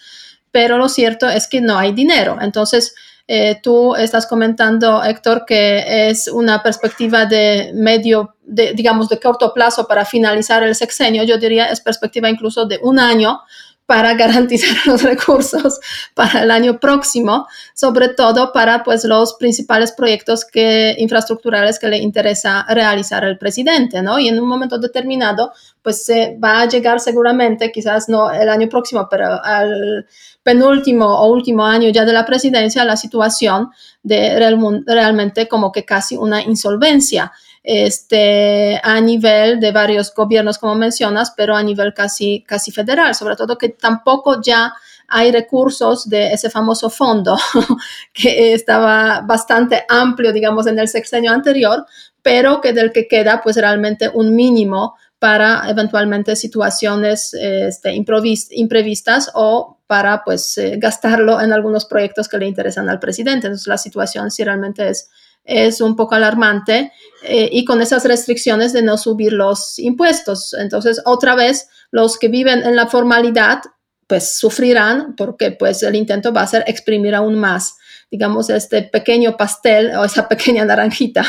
pero 0.50 0.78
lo 0.78 0.88
cierto 0.88 1.28
es 1.28 1.46
que 1.46 1.60
no 1.60 1.78
hay 1.78 1.92
dinero. 1.92 2.38
Entonces, 2.40 2.96
eh, 3.28 3.60
tú 3.62 3.94
estás 3.94 4.26
comentando, 4.26 5.02
Héctor, 5.02 5.44
que 5.46 6.10
es 6.10 6.26
una 6.26 6.62
perspectiva 6.62 7.24
de 7.24 7.70
medio, 7.72 8.34
de, 8.42 8.72
digamos, 8.72 9.08
de 9.08 9.20
corto 9.20 9.54
plazo 9.54 9.86
para 9.86 10.04
finalizar 10.04 10.62
el 10.64 10.74
sexenio. 10.74 11.22
Yo 11.22 11.38
diría 11.38 11.66
es 11.66 11.80
perspectiva 11.80 12.28
incluso 12.28 12.66
de 12.66 12.80
un 12.82 12.98
año 12.98 13.40
para 13.92 14.14
garantizar 14.14 14.74
los 14.86 15.02
recursos 15.02 15.78
para 16.14 16.44
el 16.44 16.50
año 16.50 16.80
próximo, 16.80 17.46
sobre 17.74 18.08
todo 18.08 18.50
para 18.50 18.82
pues, 18.84 19.04
los 19.04 19.34
principales 19.34 19.92
proyectos 19.92 20.46
que, 20.46 20.96
infraestructurales 20.96 21.78
que 21.78 21.88
le 21.88 21.98
interesa 21.98 22.64
realizar 22.70 23.22
el 23.22 23.36
presidente, 23.36 24.00
¿no? 24.00 24.18
Y 24.18 24.28
en 24.28 24.40
un 24.40 24.48
momento 24.48 24.78
determinado, 24.78 25.52
pues 25.82 26.06
se 26.06 26.38
va 26.42 26.62
a 26.62 26.68
llegar 26.68 27.00
seguramente, 27.00 27.70
quizás 27.70 28.08
no 28.08 28.30
el 28.30 28.48
año 28.48 28.66
próximo, 28.66 29.08
pero 29.10 29.44
al 29.44 30.06
penúltimo 30.42 31.04
o 31.04 31.30
último 31.30 31.66
año 31.66 31.90
ya 31.90 32.06
de 32.06 32.14
la 32.14 32.24
presidencia, 32.24 32.86
la 32.86 32.96
situación 32.96 33.72
de 34.02 34.38
realmente 34.86 35.48
como 35.48 35.70
que 35.70 35.84
casi 35.84 36.16
una 36.16 36.40
insolvencia 36.40 37.30
este, 37.62 38.80
a 38.82 39.00
nivel 39.00 39.60
de 39.60 39.72
varios 39.72 40.12
gobiernos, 40.12 40.58
como 40.58 40.74
mencionas, 40.74 41.32
pero 41.36 41.54
a 41.54 41.62
nivel 41.62 41.94
casi, 41.94 42.44
casi 42.46 42.72
federal, 42.72 43.14
sobre 43.14 43.36
todo 43.36 43.58
que 43.58 43.68
tampoco 43.70 44.40
ya 44.40 44.72
hay 45.08 45.30
recursos 45.30 46.08
de 46.08 46.32
ese 46.32 46.50
famoso 46.50 46.88
fondo 46.90 47.36
que 48.12 48.54
estaba 48.54 49.20
bastante 49.20 49.84
amplio, 49.88 50.32
digamos, 50.32 50.66
en 50.66 50.78
el 50.78 50.88
sexenio 50.88 51.32
anterior, 51.32 51.84
pero 52.22 52.60
que 52.60 52.72
del 52.72 52.92
que 52.92 53.06
queda 53.06 53.42
pues 53.42 53.56
realmente 53.56 54.10
un 54.12 54.34
mínimo 54.34 54.94
para 55.18 55.70
eventualmente 55.70 56.34
situaciones 56.34 57.32
este, 57.34 57.94
imprevistas 57.94 59.30
o 59.34 59.78
para 59.86 60.24
pues 60.24 60.58
eh, 60.58 60.78
gastarlo 60.78 61.40
en 61.40 61.52
algunos 61.52 61.84
proyectos 61.84 62.28
que 62.28 62.38
le 62.38 62.46
interesan 62.46 62.88
al 62.88 62.98
presidente. 62.98 63.46
Entonces 63.46 63.68
la 63.68 63.78
situación 63.78 64.32
sí 64.32 64.42
realmente 64.42 64.88
es 64.88 65.10
es 65.44 65.80
un 65.80 65.96
poco 65.96 66.14
alarmante 66.14 66.92
eh, 67.22 67.48
y 67.52 67.64
con 67.64 67.82
esas 67.82 68.04
restricciones 68.04 68.72
de 68.72 68.82
no 68.82 68.96
subir 68.96 69.32
los 69.32 69.78
impuestos. 69.78 70.54
Entonces, 70.54 71.00
otra 71.04 71.34
vez, 71.34 71.68
los 71.90 72.18
que 72.18 72.28
viven 72.28 72.62
en 72.62 72.76
la 72.76 72.86
formalidad, 72.86 73.62
pues 74.06 74.36
sufrirán 74.36 75.16
porque 75.16 75.52
pues 75.52 75.82
el 75.82 75.94
intento 75.94 76.32
va 76.32 76.42
a 76.42 76.46
ser 76.46 76.64
exprimir 76.66 77.14
aún 77.14 77.38
más, 77.38 77.76
digamos, 78.10 78.50
este 78.50 78.82
pequeño 78.82 79.36
pastel 79.36 79.92
o 79.96 80.04
esa 80.04 80.28
pequeña 80.28 80.64
naranjita 80.64 81.24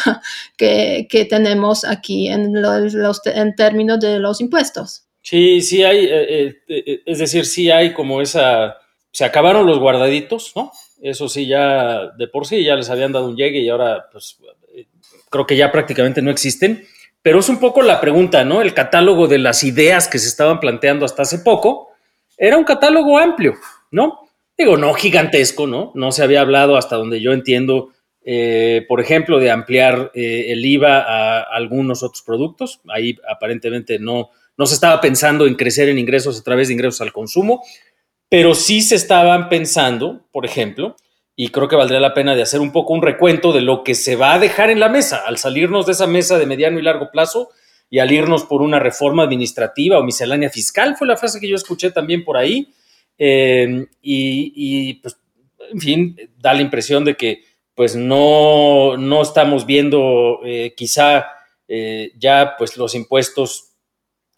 que, 0.57 1.07
que 1.09 1.25
tenemos 1.25 1.85
aquí 1.85 2.27
en, 2.27 2.61
los, 2.61 3.21
en 3.25 3.55
términos 3.55 3.99
de 3.99 4.19
los 4.19 4.41
impuestos. 4.41 5.05
Sí, 5.21 5.61
sí 5.61 5.83
hay, 5.83 6.05
eh, 6.05 6.57
eh, 6.67 7.01
es 7.05 7.19
decir, 7.19 7.45
sí 7.45 7.71
hay 7.71 7.93
como 7.93 8.21
esa, 8.21 8.75
se 9.11 9.23
acabaron 9.23 9.65
los 9.65 9.79
guardaditos, 9.79 10.51
¿no? 10.55 10.73
Eso 11.03 11.27
sí, 11.27 11.45
ya 11.45 12.11
de 12.17 12.29
por 12.29 12.47
sí 12.47 12.63
ya 12.63 12.75
les 12.75 12.89
habían 12.89 13.11
dado 13.11 13.27
un 13.27 13.35
llegue 13.35 13.59
y 13.59 13.67
ahora 13.67 14.07
pues 14.09 14.37
creo 15.29 15.45
que 15.45 15.57
ya 15.57 15.69
prácticamente 15.69 16.21
no 16.21 16.31
existen. 16.31 16.85
Pero 17.21 17.39
es 17.39 17.49
un 17.49 17.59
poco 17.59 17.81
la 17.81 17.99
pregunta, 17.99 18.45
¿no? 18.45 18.61
El 18.61 18.73
catálogo 18.73 19.27
de 19.27 19.37
las 19.37 19.65
ideas 19.65 20.07
que 20.07 20.17
se 20.17 20.29
estaban 20.29 20.61
planteando 20.61 21.03
hasta 21.03 21.23
hace 21.23 21.39
poco 21.39 21.89
era 22.37 22.57
un 22.57 22.63
catálogo 22.63 23.17
amplio, 23.17 23.55
¿no? 23.91 24.29
Digo, 24.57 24.77
no 24.77 24.93
gigantesco, 24.93 25.67
¿no? 25.67 25.91
No 25.93 26.13
se 26.13 26.23
había 26.23 26.39
hablado 26.39 26.77
hasta 26.77 26.95
donde 26.95 27.19
yo 27.19 27.33
entiendo, 27.33 27.89
eh, 28.23 28.85
por 28.87 29.01
ejemplo, 29.01 29.39
de 29.39 29.51
ampliar 29.51 30.09
eh, 30.13 30.53
el 30.53 30.65
IVA 30.65 30.99
a 30.99 31.41
algunos 31.41 32.01
otros 32.01 32.21
productos. 32.21 32.79
Ahí 32.87 33.17
aparentemente 33.29 33.99
no, 33.99 34.29
no 34.57 34.65
se 34.65 34.75
estaba 34.75 35.01
pensando 35.01 35.47
en 35.47 35.55
crecer 35.55 35.89
en 35.89 35.99
ingresos 35.99 36.39
a 36.39 36.43
través 36.43 36.69
de 36.69 36.75
ingresos 36.75 37.01
al 37.01 37.11
consumo, 37.11 37.61
pero 38.33 38.55
sí 38.55 38.81
se 38.81 38.95
estaban 38.95 39.47
pensando, 39.47 40.25
por 40.31 40.43
ejemplo, 40.43 40.95
y 41.35 41.49
creo 41.49 41.67
que 41.67 41.75
valdría 41.75 41.99
la 41.99 42.15
pena 42.15 42.33
de 42.33 42.41
hacer 42.41 42.61
un 42.61 42.71
poco 42.71 42.91
un 42.93 43.03
recuento 43.03 43.53
de 43.53 43.61
lo 43.61 43.83
que 43.83 43.93
se 43.93 44.15
va 44.15 44.33
a 44.33 44.39
dejar 44.39 44.71
en 44.71 44.79
la 44.79 44.89
mesa 44.89 45.21
al 45.27 45.37
salirnos 45.37 45.85
de 45.85 45.91
esa 45.91 46.07
mesa 46.07 46.39
de 46.39 46.47
mediano 46.47 46.79
y 46.79 46.81
largo 46.81 47.11
plazo 47.11 47.49
y 47.91 47.99
al 47.99 48.11
irnos 48.11 48.45
por 48.45 48.63
una 48.63 48.79
reforma 48.79 49.21
administrativa 49.21 49.99
o 49.99 50.03
miscelánea 50.03 50.49
fiscal, 50.49 50.95
fue 50.97 51.05
la 51.05 51.15
frase 51.15 51.39
que 51.39 51.47
yo 51.47 51.55
escuché 51.55 51.91
también 51.91 52.23
por 52.23 52.35
ahí. 52.35 52.73
Eh, 53.19 53.85
y, 54.01 54.95
pues, 54.95 55.15
en 55.71 55.79
fin, 55.79 56.17
da 56.39 56.55
la 56.55 56.63
impresión 56.63 57.05
de 57.05 57.15
que 57.15 57.43
pues 57.75 57.95
no, 57.95 58.97
no 58.97 59.21
estamos 59.21 59.67
viendo 59.67 60.39
eh, 60.43 60.73
quizá 60.75 61.27
eh, 61.67 62.13
ya 62.17 62.55
pues 62.57 62.77
los 62.77 62.95
impuestos 62.95 63.73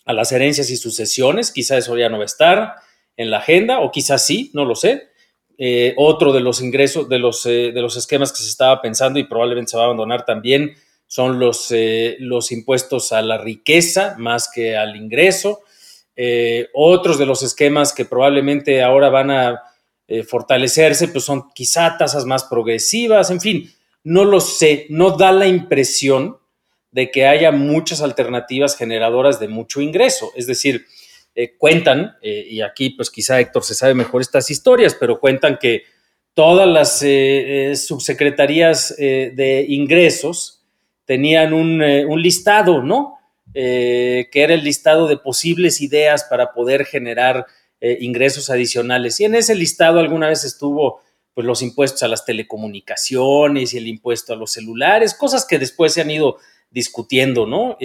a 0.03 0.11
las 0.11 0.33
herencias 0.33 0.69
y 0.69 0.75
sucesiones, 0.75 1.49
quizá 1.49 1.77
eso 1.77 1.97
ya 1.97 2.09
no 2.09 2.17
va 2.17 2.23
a 2.23 2.25
estar 2.25 2.84
en 3.17 3.31
la 3.31 3.37
agenda, 3.37 3.79
o 3.79 3.91
quizás 3.91 4.25
sí, 4.25 4.51
no 4.53 4.65
lo 4.65 4.75
sé. 4.75 5.09
Eh, 5.57 5.93
otro 5.97 6.33
de 6.33 6.41
los 6.41 6.61
ingresos, 6.61 7.07
de 7.07 7.19
los, 7.19 7.45
eh, 7.45 7.71
de 7.73 7.81
los 7.81 7.95
esquemas 7.95 8.31
que 8.31 8.39
se 8.39 8.49
estaba 8.49 8.81
pensando 8.81 9.19
y 9.19 9.23
probablemente 9.23 9.71
se 9.71 9.77
va 9.77 9.83
a 9.83 9.85
abandonar 9.85 10.25
también 10.25 10.75
son 11.07 11.39
los, 11.39 11.71
eh, 11.71 12.17
los 12.19 12.51
impuestos 12.51 13.13
a 13.13 13.21
la 13.21 13.37
riqueza 13.37 14.15
más 14.17 14.49
que 14.53 14.75
al 14.75 14.95
ingreso. 14.95 15.61
otros 16.73 17.17
de 17.17 17.25
los 17.25 17.43
esquemas 17.43 17.91
que 17.91 18.05
probablemente 18.05 18.81
ahora 18.81 19.09
van 19.09 19.31
a 19.31 19.63
fortalecerse, 20.27 21.09
pues 21.09 21.25
son 21.25 21.49
quizá 21.53 21.97
tasas 21.97 22.25
más 22.25 22.45
progresivas, 22.45 23.31
en 23.31 23.41
fin, 23.41 23.73
no 24.05 24.23
lo 24.23 24.39
sé, 24.39 24.85
no 24.89 25.17
da 25.17 25.33
la 25.33 25.45
impresión 25.47 26.37
de 26.91 27.11
que 27.11 27.27
haya 27.27 27.51
muchas 27.51 28.01
alternativas 28.01 28.77
generadoras 28.77 29.41
de 29.41 29.49
mucho 29.49 29.81
ingreso. 29.81 30.31
Es 30.37 30.47
decir, 30.47 30.85
eh, 31.37 31.57
cuentan, 31.57 32.15
eh, 32.21 32.47
y 32.49 32.61
aquí 32.61 32.91
pues 32.91 33.09
quizá 33.09 33.41
Héctor 33.41 33.65
se 33.65 33.75
sabe 33.75 33.93
mejor 33.93 34.21
estas 34.21 34.49
historias, 34.49 34.95
pero 34.97 35.19
cuentan 35.19 35.57
que 35.59 35.83
todas 36.33 36.65
las 36.65 37.01
eh, 37.03 37.73
subsecretarías 37.75 38.95
de 38.97 39.65
ingresos 39.67 40.63
tenían 41.03 41.53
un, 41.53 41.79
listado, 42.21 42.81
¿no? 42.81 43.19
que 43.53 44.29
era 44.33 44.53
el 44.53 44.63
listado 44.63 45.07
de 45.07 45.17
posibles 45.17 45.79
ideas 45.79 46.25
para 46.25 46.51
poder 46.51 46.85
generar 46.85 47.45
ingresos 47.79 48.49
adicionales. 48.49 49.19
Y 49.21 49.25
en 49.25 49.35
ese 49.35 49.55
listado 49.55 49.99
alguna 49.99 50.27
vez 50.27 50.43
estuvo 50.43 51.01
pues 51.33 51.47
los 51.47 51.61
impuestos 51.61 52.03
a 52.03 52.09
las 52.09 52.25
telecomunicaciones 52.25 53.73
y 53.73 53.77
el 53.77 53.87
impuesto 53.87 54.33
a 54.33 54.35
los 54.35 54.51
celulares, 54.51 55.13
cosas 55.13 55.45
que 55.45 55.59
después 55.59 55.93
se 55.93 56.01
han 56.01 56.11
ido 56.11 56.37
discutiendo, 56.69 57.45
¿no? 57.45 57.77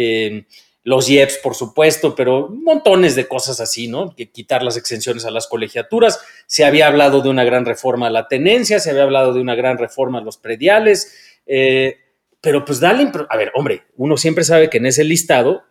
Los 0.83 1.11
IEPS, 1.11 1.39
por 1.43 1.55
supuesto, 1.55 2.15
pero 2.15 2.49
montones 2.49 3.15
de 3.15 3.29
cosas 3.29 3.61
así, 3.61 3.89
¿no? 3.89 4.15
Que 4.15 4.31
quitar 4.31 4.63
las 4.63 4.77
exenciones 4.77 5.27
a 5.27 5.31
las 5.31 5.47
colegiaturas. 5.47 6.21
Se 6.47 6.65
había 6.65 6.87
hablado 6.87 7.21
de 7.21 7.29
una 7.29 7.45
gran 7.45 7.67
reforma 7.67 8.07
a 8.07 8.11
la 8.11 8.29
tenencia, 8.29 8.81
se 8.81 8.91
había 8.91 9.03
hablado 9.03 9.35
de 9.35 9.41
una 9.41 9.55
gran 9.55 9.77
reforma 9.77 10.19
a 10.19 10.23
los 10.23 10.39
prediales, 10.39 11.41
eh, 11.47 11.99
pero 12.41 12.65
pues 12.65 12.81
dale, 12.81 13.11
a 13.29 13.37
ver, 13.37 13.53
hombre, 13.55 13.83
uno 13.97 14.17
siempre 14.17 14.45
sabe 14.45 14.71
que 14.71 14.79
en 14.79 14.87
ese 14.87 15.05
listado, 15.05 15.65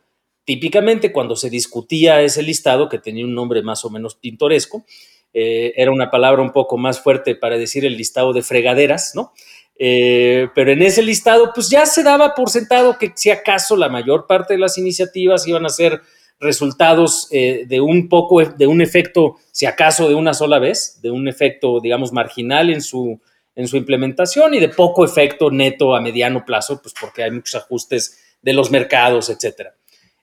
típicamente 0.46 1.12
cuando 1.12 1.36
se 1.36 1.50
discutía 1.50 2.22
ese 2.22 2.44
listado, 2.44 2.88
que 2.88 3.00
tenía 3.00 3.26
un 3.26 3.34
nombre 3.34 3.64
más 3.64 3.84
o 3.86 3.90
menos 3.90 4.16
pintoresco, 4.16 4.86
eh, 5.34 5.74
era 5.76 5.92
una 5.92 6.12
palabra 6.12 6.42
un 6.42 6.52
poco 6.52 6.78
más 6.78 7.02
fuerte 7.02 7.36
para 7.36 7.58
decir 7.58 7.86
el 7.86 7.98
listado 7.98 8.34
de 8.34 8.44
fregaderas, 8.44 9.14
¿no? 9.16 9.34
Eh, 9.82 10.50
pero 10.54 10.74
en 10.74 10.82
ese 10.82 11.02
listado, 11.02 11.52
pues 11.56 11.70
ya 11.70 11.86
se 11.86 12.04
daba 12.04 12.36
por 12.36 12.50
sentado 12.50 12.98
que 12.98 13.14
si 13.16 13.32
acaso 13.32 13.78
la 13.78 13.88
mayor 13.88 14.28
parte 14.28 14.54
de 14.54 14.60
las 14.60 14.78
iniciativas 14.78 15.48
iban 15.48 15.66
a 15.66 15.70
ser 15.70 16.02
resultados 16.38 17.30
eh, 17.32 17.64
de 17.66 17.80
un 17.80 18.10
poco, 18.10 18.44
de 18.44 18.68
un 18.68 18.82
efecto, 18.82 19.38
si 19.52 19.66
acaso 19.66 20.10
de 20.10 20.16
una 20.16 20.34
sola 20.34 20.60
vez, 20.60 21.00
de 21.02 21.12
un 21.12 21.30
efecto, 21.30 21.80
digamos, 21.80 22.12
marginal 22.12 22.70
en 22.70 22.82
su, 22.82 23.22
en 23.56 23.68
su 23.70 23.78
implementación 23.78 24.54
y 24.54 24.60
de 24.60 24.68
poco 24.68 25.06
efecto 25.06 25.50
neto 25.50 25.96
a 25.96 26.02
mediano 26.02 26.44
plazo, 26.46 26.82
pues 26.82 26.94
porque 27.00 27.24
hay 27.24 27.32
muchos 27.32 27.56
ajustes 27.56 28.36
de 28.42 28.54
los 28.54 28.72
mercados, 28.72 29.30
etcétera. 29.30 29.76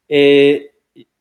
Eh, 0.07 0.71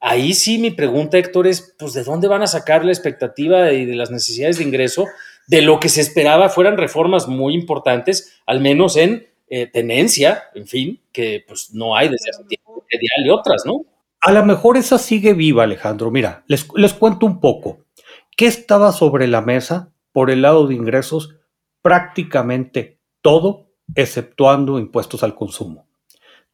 ahí 0.01 0.33
sí 0.33 0.57
mi 0.57 0.71
pregunta, 0.71 1.17
Héctor, 1.17 1.47
es, 1.47 1.73
pues, 1.79 1.93
¿de 1.93 2.03
dónde 2.03 2.27
van 2.27 2.41
a 2.41 2.47
sacar 2.47 2.83
la 2.83 2.91
expectativa 2.91 3.71
y 3.71 3.85
de 3.85 3.95
las 3.95 4.11
necesidades 4.11 4.57
de 4.57 4.65
ingreso 4.65 5.07
de 5.47 5.61
lo 5.61 5.79
que 5.79 5.89
se 5.89 6.01
esperaba 6.01 6.49
fueran 6.49 6.77
reformas 6.77 7.27
muy 7.27 7.53
importantes, 7.53 8.39
al 8.45 8.61
menos 8.61 8.97
en 8.97 9.27
eh, 9.47 9.67
tenencia, 9.67 10.43
en 10.55 10.67
fin, 10.67 11.01
que 11.11 11.43
pues 11.47 11.73
no 11.73 11.95
hay 11.95 12.09
desde 12.09 12.31
hace 12.31 12.43
tiempo, 12.45 12.83
y 12.89 13.29
otras, 13.29 13.63
¿no? 13.65 13.85
A 14.21 14.31
lo 14.31 14.45
mejor 14.45 14.77
esa 14.77 14.97
sigue 14.97 15.33
viva, 15.33 15.63
Alejandro. 15.63 16.09
Mira, 16.11 16.43
les, 16.47 16.67
les 16.75 16.93
cuento 16.93 17.25
un 17.25 17.39
poco. 17.39 17.85
¿Qué 18.35 18.47
estaba 18.47 18.91
sobre 18.91 19.27
la 19.27 19.41
mesa 19.41 19.93
por 20.11 20.31
el 20.31 20.41
lado 20.41 20.67
de 20.67 20.75
ingresos? 20.75 21.35
Prácticamente 21.81 22.99
todo, 23.21 23.71
exceptuando 23.93 24.79
impuestos 24.79 25.23
al 25.23 25.35
consumo. 25.35 25.87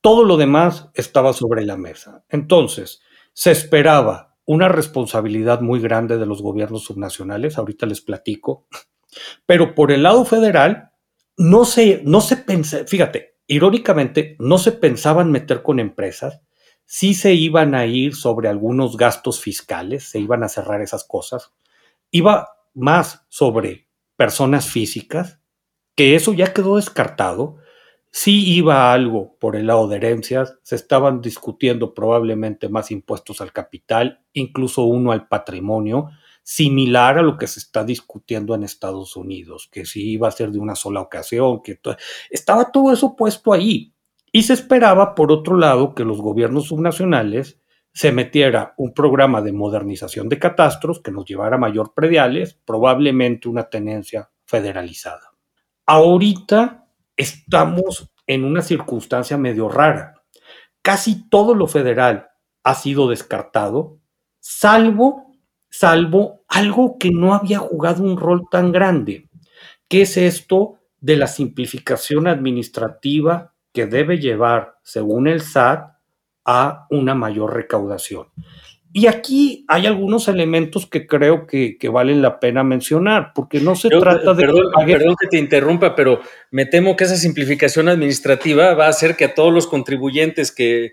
Todo 0.02 0.24
lo 0.24 0.36
demás 0.36 0.90
estaba 0.96 1.32
sobre 1.32 1.64
la 1.66 1.78
mesa. 1.78 2.26
Entonces, 2.30 3.02
se 3.34 3.52
esperaba 3.52 4.31
una 4.46 4.68
responsabilidad 4.68 5.62
muy 5.62 5.80
grande 5.80 6.18
de 6.18 6.26
los 6.26 6.42
gobiernos 6.42 6.84
subnacionales, 6.84 7.58
ahorita 7.58 7.86
les 7.86 8.02
platico, 8.02 8.68
pero 9.46 9.76
por 9.76 9.92
el 9.92 10.04
lado 10.04 10.26
federal 10.26 10.92
no 11.38 11.66
se, 11.66 12.02
no 12.04 12.22
se 12.22 12.38
pensa, 12.38 12.86
fíjate, 12.86 13.38
irónicamente, 13.48 14.36
no 14.40 14.58
se 14.58 14.72
pensaban 14.72 15.32
meter 15.32 15.64
con 15.64 15.80
empresas, 15.80 16.42
sí 16.86 17.14
se 17.14 17.34
iban 17.34 17.76
a 17.76 17.86
ir 17.86 18.16
sobre 18.16 18.50
algunos 18.50 18.98
gastos 18.98 19.40
fiscales, 19.40 20.10
se 20.10 20.20
iban 20.20 20.44
a 20.44 20.50
cerrar 20.50 20.82
esas 20.82 21.04
cosas, 21.04 21.54
iba 22.10 22.50
más 22.74 23.26
sobre 23.30 23.88
personas 24.16 24.68
físicas, 24.68 25.40
que 25.96 26.16
eso 26.16 26.34
ya 26.34 26.54
quedó 26.54 26.78
descartado, 26.78 27.58
sí 28.12 28.54
iba 28.54 28.92
algo 28.92 29.38
por 29.40 29.56
el 29.56 29.68
lado 29.68 29.88
de 29.88 29.96
herencias, 29.96 30.58
se 30.64 30.76
estaban 30.76 31.22
discutiendo 31.22 31.94
probablemente 31.94 32.70
más 32.70 32.92
impuestos 32.92 33.42
al 33.42 33.54
capital, 33.54 34.24
incluso 34.34 34.84
uno 34.84 35.14
al 35.14 35.28
patrimonio, 35.28 36.10
similar 36.44 37.18
a 37.18 37.22
lo 37.22 37.38
que 37.38 37.48
se 37.48 37.60
está 37.60 37.84
discutiendo 37.84 38.54
en 38.54 38.64
Estados 38.64 39.16
Unidos, 39.16 39.70
que 39.72 39.86
si 39.86 40.12
iba 40.12 40.28
a 40.28 40.32
ser 40.32 40.52
de 40.52 40.60
una 40.60 40.76
sola 40.76 41.00
ocasión, 41.00 41.62
que 41.64 41.80
estaba 42.30 42.72
todo 42.72 42.92
eso 42.92 43.16
puesto 43.16 43.54
ahí. 43.54 43.94
Y 44.34 44.44
se 44.44 44.54
esperaba, 44.54 45.14
por 45.14 45.32
otro 45.32 45.58
lado, 45.58 45.94
que 45.94 46.06
los 46.06 46.22
gobiernos 46.22 46.68
subnacionales 46.68 47.62
se 47.94 48.12
metiera 48.12 48.74
un 48.78 48.94
programa 48.94 49.42
de 49.42 49.52
modernización 49.52 50.30
de 50.30 50.40
catastros 50.40 51.02
que 51.02 51.12
nos 51.12 51.26
llevara 51.26 51.58
a 51.58 51.60
mayor 51.60 51.94
prediales, 51.94 52.54
probablemente 52.66 53.50
una 53.50 53.70
tenencia 53.70 54.32
federalizada. 54.46 55.32
Ahorita 55.86 56.81
estamos 57.18 58.10
en 58.28 58.44
una 58.44 58.62
circunstancia 58.62 59.38
medio 59.38 59.70
rara. 59.70 60.16
Casi 60.82 61.30
todo 61.30 61.54
lo 61.54 61.68
federal 61.68 62.30
ha 62.64 62.76
sido 62.76 63.10
descartado, 63.10 64.00
salvo, 64.40 65.34
salvo 65.70 66.44
algo 66.48 66.98
que 66.98 67.12
no 67.12 67.34
había 67.34 67.60
jugado 67.60 68.04
un 68.04 68.18
rol 68.18 68.48
tan 68.50 68.72
grande, 68.72 69.30
que 69.88 70.04
es 70.04 70.18
esto 70.18 70.78
de 71.00 71.18
la 71.18 71.28
simplificación 71.28 72.28
administrativa 72.28 73.54
que 73.74 73.86
debe 73.86 74.18
llevar, 74.18 74.78
según 74.84 75.28
el 75.28 75.42
SAT, 75.42 75.92
a 76.46 76.88
una 76.90 77.16
mayor 77.16 77.54
recaudación. 77.54 78.28
Y 78.94 79.08
aquí 79.08 79.64
hay 79.70 79.86
algunos 79.86 80.28
elementos 80.28 80.86
que 80.86 81.08
creo 81.08 81.48
que, 81.48 81.78
valen 81.92 82.22
la 82.22 82.40
pena 82.40 82.64
mencionar, 82.64 83.32
porque 83.34 83.62
no 83.62 83.76
se 83.76 83.90
trata 83.90 84.34
de... 84.34 84.44
Perdón 84.44 84.72
que, 84.78 84.94
perdón 84.94 85.16
que 85.20 85.28
te 85.28 85.38
interrumpa, 85.38 85.96
pero 85.96 86.20
me 86.50 86.66
temo 86.66 86.96
que 86.98 87.06
esa 87.06 87.16
simplificación 87.16 87.88
administrativa 87.88 88.74
va 88.74 88.88
a 88.88 88.90
hacer 88.90 89.16
que 89.16 89.26
a 89.26 89.34
todos 89.34 89.54
los 89.54 89.68
contribuyentes 89.68 90.52
que 90.52 90.92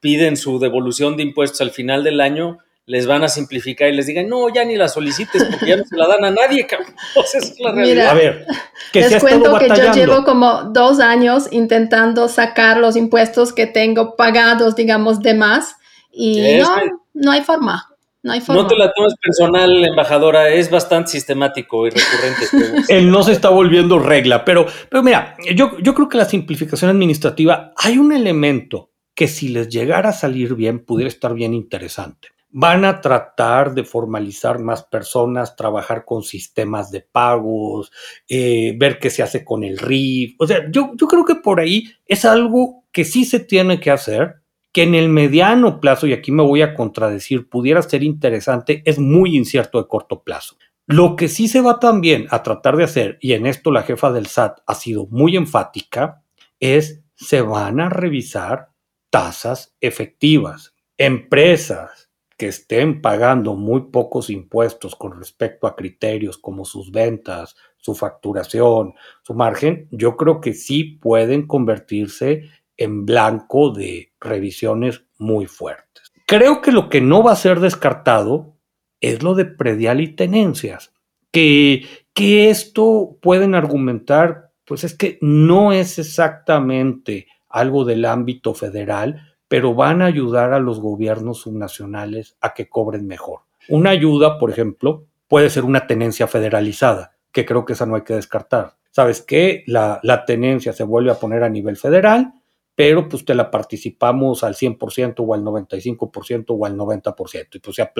piden 0.00 0.36
su 0.36 0.60
devolución 0.60 1.16
de 1.16 1.24
impuestos 1.24 1.60
al 1.60 1.72
final 1.72 2.04
del 2.04 2.20
año 2.20 2.58
les 2.86 3.06
van 3.06 3.22
a 3.22 3.28
simplificar 3.28 3.88
y 3.88 3.92
les 3.92 4.06
digan, 4.06 4.28
no, 4.28 4.52
ya 4.52 4.64
ni 4.64 4.74
la 4.74 4.88
solicites 4.88 5.44
porque 5.44 5.66
ya 5.66 5.76
no 5.76 5.84
se 5.84 5.96
la 5.96 6.08
dan 6.08 6.24
a 6.24 6.30
nadie, 6.30 6.66
Entonces 7.14 7.52
es 7.52 7.60
la 7.60 7.72
realidad. 7.72 8.08
a 8.08 8.14
ver, 8.14 8.46
que 8.92 9.08
les 9.08 9.20
cuento 9.20 9.58
que 9.58 9.68
yo 9.68 9.92
llevo 9.92 10.24
como 10.24 10.64
dos 10.72 10.98
años 10.98 11.46
intentando 11.52 12.26
sacar 12.26 12.78
los 12.78 12.96
impuestos 12.96 13.52
que 13.52 13.66
tengo 13.66 14.16
pagados, 14.16 14.74
digamos, 14.74 15.20
de 15.20 15.34
más 15.34 15.76
y 16.12 16.58
no, 16.58 16.68
no 17.14 17.32
hay 17.32 17.42
forma. 17.42 17.86
No, 18.22 18.32
hay 18.32 18.40
forma. 18.42 18.62
no 18.62 18.68
te 18.68 18.76
la 18.76 18.92
tomes 18.92 19.14
personal, 19.20 19.84
embajadora, 19.84 20.50
es 20.50 20.70
bastante 20.70 21.10
sistemático 21.10 21.86
y 21.86 21.90
recurrente. 21.90 22.84
Él 22.94 23.10
no 23.10 23.22
se 23.22 23.32
está 23.32 23.48
volviendo 23.48 23.98
regla, 23.98 24.44
pero, 24.44 24.66
pero 24.90 25.02
mira, 25.02 25.36
yo, 25.54 25.78
yo 25.78 25.94
creo 25.94 26.08
que 26.08 26.18
la 26.18 26.26
simplificación 26.26 26.90
administrativa, 26.90 27.72
hay 27.76 27.96
un 27.96 28.12
elemento 28.12 28.90
que 29.14 29.26
si 29.26 29.48
les 29.48 29.68
llegara 29.68 30.10
a 30.10 30.12
salir 30.12 30.54
bien, 30.54 30.84
pudiera 30.84 31.08
estar 31.08 31.32
bien 31.32 31.54
interesante 31.54 32.28
van 32.52 32.84
a 32.84 33.00
tratar 33.00 33.74
de 33.74 33.84
formalizar 33.84 34.58
más 34.58 34.82
personas, 34.82 35.56
trabajar 35.56 36.04
con 36.04 36.22
sistemas 36.22 36.90
de 36.90 37.00
pagos, 37.00 37.92
eh, 38.28 38.74
ver 38.76 38.98
qué 38.98 39.10
se 39.10 39.22
hace 39.22 39.44
con 39.44 39.62
el 39.62 39.78
RIF. 39.78 40.34
O 40.38 40.46
sea, 40.46 40.68
yo, 40.70 40.92
yo 40.96 41.06
creo 41.06 41.24
que 41.24 41.36
por 41.36 41.60
ahí 41.60 41.84
es 42.06 42.24
algo 42.24 42.84
que 42.92 43.04
sí 43.04 43.24
se 43.24 43.40
tiene 43.40 43.78
que 43.78 43.90
hacer, 43.90 44.39
que 44.72 44.82
en 44.82 44.94
el 44.94 45.08
mediano 45.08 45.80
plazo, 45.80 46.06
y 46.06 46.12
aquí 46.12 46.32
me 46.32 46.42
voy 46.42 46.62
a 46.62 46.74
contradecir, 46.74 47.48
pudiera 47.48 47.82
ser 47.82 48.02
interesante, 48.02 48.82
es 48.84 48.98
muy 48.98 49.36
incierto 49.36 49.80
de 49.80 49.88
corto 49.88 50.22
plazo. 50.22 50.56
Lo 50.86 51.16
que 51.16 51.28
sí 51.28 51.48
se 51.48 51.60
va 51.60 51.78
también 51.78 52.26
a 52.30 52.42
tratar 52.42 52.76
de 52.76 52.84
hacer, 52.84 53.18
y 53.20 53.32
en 53.32 53.46
esto 53.46 53.70
la 53.70 53.82
jefa 53.82 54.12
del 54.12 54.26
SAT 54.26 54.60
ha 54.66 54.74
sido 54.74 55.06
muy 55.06 55.36
enfática, 55.36 56.22
es 56.58 57.02
se 57.14 57.42
van 57.42 57.80
a 57.80 57.88
revisar 57.88 58.70
tasas 59.10 59.76
efectivas. 59.80 60.74
Empresas, 60.96 62.10
que 62.40 62.48
estén 62.48 63.02
pagando 63.02 63.54
muy 63.54 63.90
pocos 63.90 64.30
impuestos 64.30 64.96
con 64.96 65.18
respecto 65.18 65.66
a 65.66 65.76
criterios 65.76 66.38
como 66.38 66.64
sus 66.64 66.90
ventas, 66.90 67.54
su 67.76 67.94
facturación, 67.94 68.94
su 69.22 69.34
margen, 69.34 69.88
yo 69.90 70.16
creo 70.16 70.40
que 70.40 70.54
sí 70.54 70.84
pueden 70.84 71.46
convertirse 71.46 72.48
en 72.80 73.04
blanco 73.04 73.70
de 73.70 74.10
revisiones 74.18 75.04
muy 75.18 75.46
fuertes. 75.46 76.12
Creo 76.26 76.62
que 76.62 76.72
lo 76.72 76.88
que 76.88 77.00
no 77.00 77.22
va 77.22 77.32
a 77.32 77.36
ser 77.36 77.60
descartado 77.60 78.56
es 79.00 79.22
lo 79.22 79.34
de 79.34 79.44
predial 79.44 80.00
y 80.00 80.08
tenencias, 80.08 80.92
que, 81.30 81.86
que 82.14 82.50
esto 82.50 83.18
pueden 83.20 83.54
argumentar, 83.54 84.50
pues 84.64 84.84
es 84.84 84.96
que 84.96 85.18
no 85.20 85.72
es 85.72 85.98
exactamente 85.98 87.28
algo 87.48 87.84
del 87.84 88.04
ámbito 88.06 88.54
federal, 88.54 89.36
pero 89.46 89.74
van 89.74 90.00
a 90.00 90.06
ayudar 90.06 90.54
a 90.54 90.58
los 90.58 90.80
gobiernos 90.80 91.40
subnacionales 91.40 92.36
a 92.40 92.54
que 92.54 92.68
cobren 92.68 93.06
mejor. 93.06 93.40
Una 93.68 93.90
ayuda, 93.90 94.38
por 94.38 94.50
ejemplo, 94.50 95.04
puede 95.28 95.50
ser 95.50 95.64
una 95.64 95.86
tenencia 95.86 96.26
federalizada, 96.26 97.16
que 97.30 97.44
creo 97.44 97.66
que 97.66 97.74
esa 97.74 97.84
no 97.84 97.96
hay 97.96 98.02
que 98.02 98.14
descartar. 98.14 98.76
¿Sabes 98.90 99.20
qué? 99.22 99.64
La, 99.66 100.00
la 100.02 100.24
tenencia 100.24 100.72
se 100.72 100.84
vuelve 100.84 101.10
a 101.10 101.18
poner 101.18 101.42
a 101.42 101.48
nivel 101.48 101.76
federal, 101.76 102.32
pero 102.80 103.10
pues 103.10 103.26
te 103.26 103.34
la 103.34 103.50
participamos 103.50 104.42
al 104.42 104.54
100% 104.54 105.16
o 105.18 105.34
al 105.34 105.44
95% 105.44 106.46
o 106.48 106.64
al 106.64 106.78
90%. 106.78 107.48
Y 107.52 107.58
pues 107.58 107.76
se, 107.76 107.90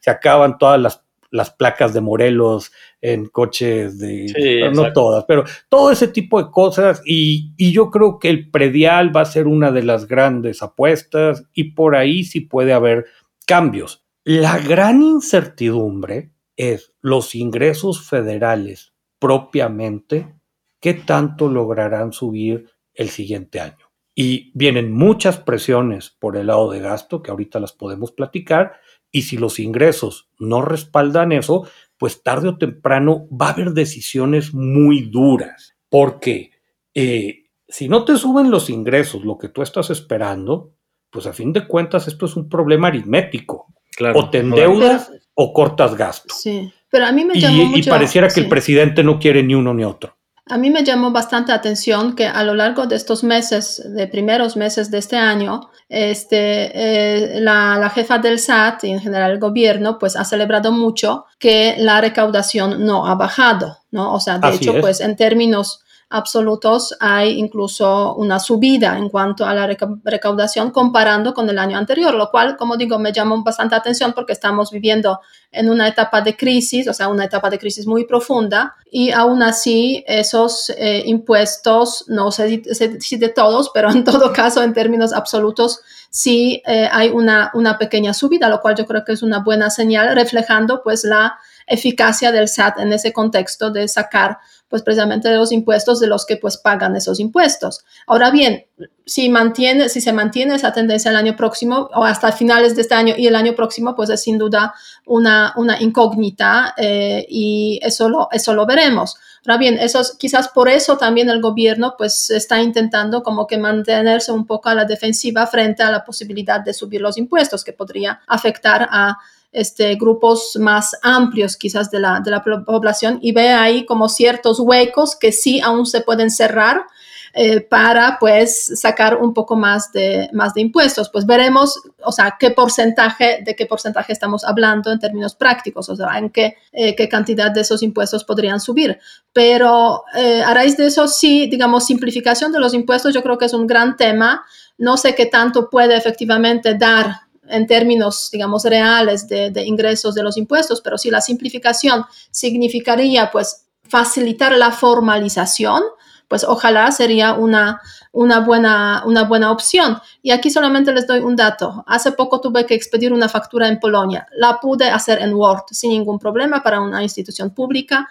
se 0.00 0.10
acaban 0.10 0.58
todas 0.58 0.78
las 0.78 1.04
las 1.30 1.50
placas 1.50 1.92
de 1.92 2.00
Morelos 2.00 2.72
en 3.02 3.26
coches 3.26 3.98
de, 3.98 4.70
no 4.72 4.94
todas, 4.94 5.26
pero 5.26 5.44
todo 5.68 5.90
ese 5.90 6.08
tipo 6.08 6.42
de 6.42 6.50
cosas 6.50 7.02
y, 7.04 7.52
y, 7.58 7.70
yo 7.72 7.90
creo 7.90 8.18
que 8.18 8.30
el 8.30 8.50
predial 8.50 9.14
va 9.14 9.20
a 9.20 9.26
ser 9.26 9.46
una 9.46 9.70
de 9.70 9.82
las 9.82 10.08
grandes 10.08 10.62
apuestas 10.62 11.44
y 11.52 11.72
por 11.72 11.96
ahí 11.96 12.24
sí 12.24 12.40
puede 12.40 12.72
haber 12.72 13.04
cambios. 13.46 14.06
La 14.24 14.58
gran 14.58 15.02
incertidumbre 15.02 16.32
es 16.56 16.94
los 17.02 17.34
ingresos 17.34 18.08
federales 18.08 18.94
propiamente, 19.18 20.34
qué 20.80 20.94
tanto 20.94 21.50
lograrán 21.50 22.14
subir 22.14 22.70
el 22.94 23.10
siguiente 23.10 23.60
año. 23.60 23.87
Y 24.20 24.50
vienen 24.52 24.92
muchas 24.92 25.38
presiones 25.38 26.10
por 26.10 26.36
el 26.36 26.48
lado 26.48 26.72
de 26.72 26.80
gasto, 26.80 27.22
que 27.22 27.30
ahorita 27.30 27.60
las 27.60 27.72
podemos 27.72 28.10
platicar, 28.10 28.72
y 29.12 29.22
si 29.22 29.36
los 29.36 29.60
ingresos 29.60 30.28
no 30.40 30.60
respaldan 30.60 31.30
eso, 31.30 31.68
pues 31.98 32.24
tarde 32.24 32.48
o 32.48 32.58
temprano 32.58 33.28
va 33.30 33.46
a 33.46 33.52
haber 33.52 33.74
decisiones 33.74 34.52
muy 34.52 35.02
duras, 35.02 35.76
porque 35.88 36.50
eh, 36.94 37.44
si 37.68 37.88
no 37.88 38.04
te 38.04 38.16
suben 38.16 38.50
los 38.50 38.70
ingresos, 38.70 39.22
lo 39.22 39.38
que 39.38 39.50
tú 39.50 39.62
estás 39.62 39.88
esperando, 39.90 40.74
pues 41.10 41.26
a 41.28 41.32
fin 41.32 41.52
de 41.52 41.68
cuentas 41.68 42.08
esto 42.08 42.26
es 42.26 42.34
un 42.34 42.48
problema 42.48 42.88
aritmético. 42.88 43.72
o 44.16 44.30
te 44.30 44.38
endeudas 44.38 45.12
o 45.34 45.52
cortas 45.52 45.94
gastos. 45.94 46.40
Sí, 46.40 46.72
pero 46.90 47.06
a 47.06 47.12
mí 47.12 47.24
me 47.24 47.38
llamó 47.38 47.76
y, 47.76 47.78
y 47.78 47.82
pareciera 47.84 48.26
que 48.26 48.40
el 48.40 48.48
presidente 48.48 49.04
no 49.04 49.20
quiere 49.20 49.44
ni 49.44 49.54
uno 49.54 49.72
ni 49.74 49.84
otro. 49.84 50.17
A 50.50 50.56
mí 50.56 50.70
me 50.70 50.84
llamó 50.84 51.10
bastante 51.10 51.52
atención 51.52 52.14
que 52.14 52.26
a 52.26 52.42
lo 52.42 52.54
largo 52.54 52.86
de 52.86 52.96
estos 52.96 53.24
meses, 53.24 53.82
de 53.84 54.06
primeros 54.06 54.56
meses 54.56 54.90
de 54.90 54.98
este 54.98 55.16
año, 55.16 55.70
este, 55.88 56.70
eh, 56.74 57.40
la, 57.40 57.90
jefa 57.94 58.18
del 58.18 58.38
SAT 58.38 58.84
y 58.84 58.90
en 58.90 59.00
general 59.00 59.32
el 59.32 59.38
gobierno, 59.38 59.98
pues 59.98 60.16
ha 60.16 60.24
celebrado 60.24 60.72
mucho 60.72 61.26
que 61.38 61.76
la 61.78 62.00
recaudación 62.00 62.84
no 62.84 63.06
ha 63.06 63.14
bajado, 63.14 63.78
¿no? 63.90 64.12
O 64.14 64.20
sea, 64.20 64.38
de 64.38 64.54
hecho, 64.54 64.80
pues 64.80 65.00
en 65.00 65.16
términos 65.16 65.82
absolutos 66.10 66.96
hay 67.00 67.38
incluso 67.38 68.14
una 68.14 68.38
subida 68.38 68.96
en 68.96 69.10
cuanto 69.10 69.44
a 69.44 69.52
la 69.52 69.66
recaudación 70.04 70.70
comparando 70.70 71.34
con 71.34 71.48
el 71.50 71.58
año 71.58 71.76
anterior, 71.76 72.14
lo 72.14 72.30
cual, 72.30 72.56
como 72.56 72.76
digo, 72.78 72.98
me 72.98 73.12
llamó 73.12 73.42
bastante 73.42 73.74
atención 73.74 74.14
porque 74.14 74.32
estamos 74.32 74.70
viviendo 74.70 75.20
en 75.52 75.68
una 75.68 75.86
etapa 75.86 76.22
de 76.22 76.34
crisis, 76.34 76.88
o 76.88 76.94
sea, 76.94 77.08
una 77.08 77.24
etapa 77.24 77.50
de 77.50 77.58
crisis 77.58 77.86
muy 77.86 78.04
profunda 78.04 78.76
y 78.90 79.10
aún 79.10 79.42
así 79.42 80.02
esos 80.06 80.70
eh, 80.70 81.02
impuestos, 81.04 82.04
no 82.08 82.30
sé 82.30 82.62
si 83.00 83.18
todos, 83.34 83.70
pero 83.74 83.90
en 83.90 84.02
todo 84.02 84.32
caso, 84.32 84.62
en 84.62 84.72
términos 84.72 85.12
absolutos, 85.12 85.80
sí 86.08 86.62
eh, 86.66 86.88
hay 86.90 87.10
una, 87.10 87.50
una 87.52 87.76
pequeña 87.76 88.14
subida, 88.14 88.48
lo 88.48 88.62
cual 88.62 88.76
yo 88.76 88.86
creo 88.86 89.04
que 89.04 89.12
es 89.12 89.22
una 89.22 89.40
buena 89.40 89.68
señal 89.68 90.14
reflejando 90.14 90.82
pues 90.82 91.04
la 91.04 91.38
eficacia 91.66 92.32
del 92.32 92.48
SAT 92.48 92.80
en 92.80 92.92
ese 92.94 93.12
contexto 93.12 93.70
de 93.70 93.88
sacar 93.88 94.38
pues 94.68 94.82
precisamente 94.82 95.28
de 95.28 95.36
los 95.36 95.52
impuestos 95.52 95.98
de 96.00 96.06
los 96.06 96.26
que 96.26 96.36
pues 96.36 96.58
pagan 96.58 96.94
esos 96.94 97.20
impuestos. 97.20 97.84
Ahora 98.06 98.30
bien, 98.30 98.66
si, 99.06 99.28
mantiene, 99.28 99.88
si 99.88 100.00
se 100.00 100.12
mantiene 100.12 100.54
esa 100.54 100.72
tendencia 100.72 101.10
el 101.10 101.16
año 101.16 101.36
próximo 101.36 101.88
o 101.94 102.04
hasta 102.04 102.32
finales 102.32 102.76
de 102.76 102.82
este 102.82 102.94
año 102.94 103.14
y 103.16 103.26
el 103.26 103.36
año 103.36 103.54
próximo, 103.54 103.96
pues 103.96 104.10
es 104.10 104.22
sin 104.22 104.38
duda 104.38 104.74
una, 105.06 105.54
una 105.56 105.80
incógnita 105.80 106.74
eh, 106.76 107.26
y 107.28 107.80
eso 107.82 108.08
lo, 108.08 108.28
eso 108.30 108.54
lo 108.54 108.66
veremos. 108.66 109.16
Ahora 109.46 109.58
bien, 109.58 109.78
eso, 109.78 110.02
quizás 110.18 110.48
por 110.48 110.68
eso 110.68 110.98
también 110.98 111.30
el 111.30 111.40
gobierno 111.40 111.94
pues 111.96 112.30
está 112.30 112.60
intentando 112.60 113.22
como 113.22 113.46
que 113.46 113.56
mantenerse 113.56 114.32
un 114.32 114.46
poco 114.46 114.68
a 114.68 114.74
la 114.74 114.84
defensiva 114.84 115.46
frente 115.46 115.82
a 115.82 115.90
la 115.90 116.04
posibilidad 116.04 116.60
de 116.60 116.74
subir 116.74 117.00
los 117.00 117.16
impuestos 117.16 117.64
que 117.64 117.72
podría 117.72 118.20
afectar 118.26 118.86
a 118.90 119.16
este, 119.52 119.94
grupos 119.96 120.56
más 120.60 120.96
amplios 121.02 121.56
quizás 121.56 121.90
de 121.90 122.00
la, 122.00 122.20
de 122.20 122.30
la 122.30 122.42
población 122.42 123.18
y 123.22 123.32
ve 123.32 123.48
ahí 123.48 123.86
como 123.86 124.08
ciertos 124.08 124.60
huecos 124.60 125.16
que 125.16 125.32
sí 125.32 125.60
aún 125.60 125.86
se 125.86 126.00
pueden 126.00 126.30
cerrar 126.30 126.86
eh, 127.34 127.60
para 127.60 128.16
pues 128.18 128.72
sacar 128.80 129.16
un 129.16 129.34
poco 129.34 129.54
más 129.54 129.92
de, 129.92 130.28
más 130.32 130.54
de 130.54 130.62
impuestos. 130.62 131.10
Pues 131.10 131.26
veremos, 131.26 131.80
o 132.02 132.10
sea, 132.10 132.36
qué 132.38 132.50
porcentaje, 132.50 133.42
de 133.44 133.54
qué 133.54 133.66
porcentaje 133.66 134.12
estamos 134.12 134.44
hablando 134.44 134.90
en 134.90 134.98
términos 134.98 135.34
prácticos, 135.34 135.88
o 135.88 135.96
sea, 135.96 136.18
en 136.18 136.30
qué, 136.30 136.56
eh, 136.72 136.96
qué 136.96 137.08
cantidad 137.08 137.50
de 137.50 137.60
esos 137.60 137.82
impuestos 137.82 138.24
podrían 138.24 138.60
subir. 138.60 138.98
Pero 139.32 140.04
eh, 140.16 140.42
a 140.42 140.54
raíz 140.54 140.76
de 140.76 140.86
eso, 140.86 141.06
sí, 141.06 141.48
digamos, 141.48 141.86
simplificación 141.86 142.50
de 142.50 142.60
los 142.60 142.74
impuestos 142.74 143.14
yo 143.14 143.22
creo 143.22 143.38
que 143.38 143.44
es 143.44 143.54
un 143.54 143.66
gran 143.66 143.96
tema. 143.96 144.44
No 144.78 144.96
sé 144.96 145.14
qué 145.14 145.26
tanto 145.26 145.68
puede 145.70 145.96
efectivamente 145.96 146.74
dar 146.74 147.27
en 147.50 147.66
términos, 147.66 148.30
digamos, 148.32 148.64
reales 148.64 149.28
de, 149.28 149.52
ingresos 149.64 150.14
de 150.14 150.22
los 150.22 150.36
impuestos, 150.36 150.80
pero 150.80 150.98
si 150.98 151.10
la 151.10 151.20
simplificación 151.20 152.04
significaría, 152.30 153.30
pues, 153.30 153.64
facilitar 153.82 154.52
la 154.52 154.70
formalización, 154.70 155.82
pues 156.28 156.44
ojalá 156.44 156.92
sería 156.92 157.32
una, 157.32 157.80
una, 158.12 158.40
buena, 158.40 159.02
una 159.06 159.24
buena 159.24 159.50
opción. 159.50 159.98
Y 160.22 160.30
aquí 160.30 160.50
solamente 160.50 160.92
les 160.92 161.06
doy 161.06 161.20
un 161.20 161.36
dato. 161.36 161.84
Hace 161.86 162.12
poco 162.12 162.40
tuve 162.40 162.66
que 162.66 162.74
expedir 162.74 163.12
una 163.12 163.28
factura 163.28 163.66
en 163.66 163.80
Polonia. 163.80 164.26
La 164.32 164.60
pude 164.60 164.90
hacer 164.90 165.22
en 165.22 165.32
Word 165.32 165.64
sin 165.70 165.90
ningún 165.90 166.18
problema 166.18 166.62
para 166.62 166.80
una 166.80 167.02
institución 167.02 167.50
pública. 167.54 168.08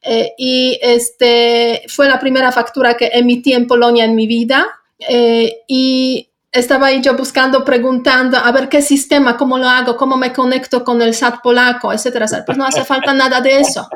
Eh, 0.00 0.32
y 0.38 0.78
este, 0.80 1.82
fue 1.88 2.08
la 2.08 2.18
primera 2.18 2.52
factura 2.52 2.96
que 2.96 3.10
emití 3.12 3.52
en 3.52 3.66
Polonia 3.66 4.04
en 4.04 4.14
mi 4.14 4.26
vida. 4.26 4.66
Eh, 5.06 5.64
y 5.68 6.27
estaba 6.50 6.86
ahí 6.86 7.02
yo 7.02 7.14
buscando, 7.16 7.64
preguntando, 7.64 8.38
a 8.38 8.50
ver 8.52 8.68
qué 8.68 8.80
sistema, 8.80 9.36
cómo 9.36 9.58
lo 9.58 9.68
hago, 9.68 9.96
cómo 9.96 10.16
me 10.16 10.32
conecto 10.32 10.82
con 10.84 11.02
el 11.02 11.14
SAT 11.14 11.42
polaco, 11.42 11.92
etcétera. 11.92 12.26
Pues 12.46 12.56
no 12.56 12.64
hace 12.64 12.84
falta 12.84 13.12
nada 13.12 13.40
de 13.40 13.60
eso, 13.60 13.88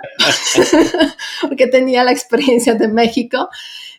porque 1.42 1.66
tenía 1.66 2.04
la 2.04 2.12
experiencia 2.12 2.74
de 2.74 2.88
México 2.88 3.48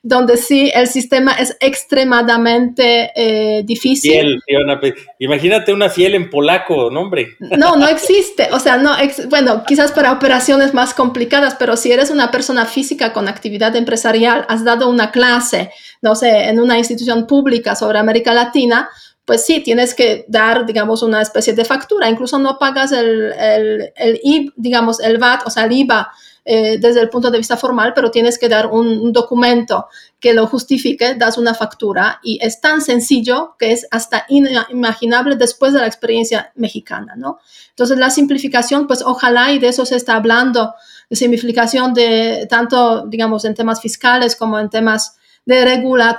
donde 0.06 0.36
sí 0.36 0.70
el 0.76 0.88
sistema 0.88 1.32
es 1.32 1.56
extremadamente 1.62 3.12
eh, 3.16 3.64
difícil. 3.64 4.12
Fiel, 4.46 4.96
imagínate 5.18 5.72
una 5.72 5.90
fiel 5.90 6.16
en 6.16 6.30
polaco, 6.30 6.92
¿no, 6.92 7.00
hombre? 7.00 7.38
No, 7.40 7.78
no 7.78 7.88
existe. 7.88 8.50
O 8.52 8.60
sea, 8.60 8.76
no, 8.76 8.92
bueno, 9.30 9.64
quizás 9.66 9.94
para 9.94 10.12
operaciones 10.12 10.74
más 10.74 10.94
complicadas, 10.94 11.56
pero 11.56 11.78
si 11.78 11.94
eres 11.94 12.12
una 12.12 12.32
persona 12.32 12.66
física 12.66 13.14
con 13.14 13.30
actividad 13.30 13.74
empresarial, 13.78 14.46
has 14.50 14.66
dado 14.66 14.90
una 14.90 15.10
clase, 15.10 15.72
no 16.02 16.16
sé, 16.16 16.50
en 16.50 16.60
una 16.60 16.78
institución 16.78 17.26
pública 17.26 17.74
sobre 17.74 17.98
América 17.98 18.34
Latina, 18.34 18.90
pues 19.24 19.46
sí, 19.46 19.62
tienes 19.62 19.96
que 19.96 20.26
dar, 20.28 20.66
digamos, 20.66 21.02
una 21.02 21.22
especie 21.22 21.54
de 21.54 21.64
factura. 21.64 22.10
Incluso 22.10 22.38
no 22.40 22.58
pagas 22.60 22.92
el, 22.92 23.32
el, 23.32 23.94
el 23.96 24.54
digamos, 24.58 25.00
el 25.00 25.18
VAT, 25.18 25.48
o 25.48 25.50
sea, 25.50 25.64
el 25.64 25.72
IVA 25.72 26.12
eh, 26.46 26.78
desde 26.78 27.00
el 27.00 27.10
punto 27.10 27.32
de 27.32 27.38
vista 27.38 27.56
formal, 27.56 27.94
pero 27.94 28.12
tienes 28.12 28.38
que 28.38 28.50
dar 28.50 28.68
un, 28.68 29.14
documento 29.14 29.88
que 30.20 30.34
lo 30.34 30.46
justifique, 30.46 31.16
das 31.16 31.38
una 31.38 31.54
factura 31.54 32.20
y 32.22 32.38
es 32.42 32.60
tan 32.60 32.82
sencillo 32.82 33.56
que 33.58 33.72
es 33.72 33.88
hasta 33.92 34.26
inimaginable 34.28 35.38
después 35.38 35.72
de 35.72 35.80
la 35.80 35.88
experiencia 35.88 36.52
mexicana, 36.56 37.14
¿no? 37.16 37.40
Entonces 37.70 37.98
la 37.98 38.10
simplificación, 38.10 38.88
pues 38.88 39.02
ojalá 39.04 39.54
y 39.54 39.60
de 39.60 39.70
eso 39.70 39.86
se 39.86 39.96
está 39.96 40.16
hablando, 40.16 40.74
de 41.10 41.16
simplificación 41.16 41.94
de 41.94 42.46
tanto, 42.50 43.06
digamos, 43.08 43.46
en 43.46 43.54
temas 43.54 43.82
fiscales 43.82 44.36
como 44.36 44.60
en 44.60 44.70
temas 44.70 45.18
de 45.46 45.66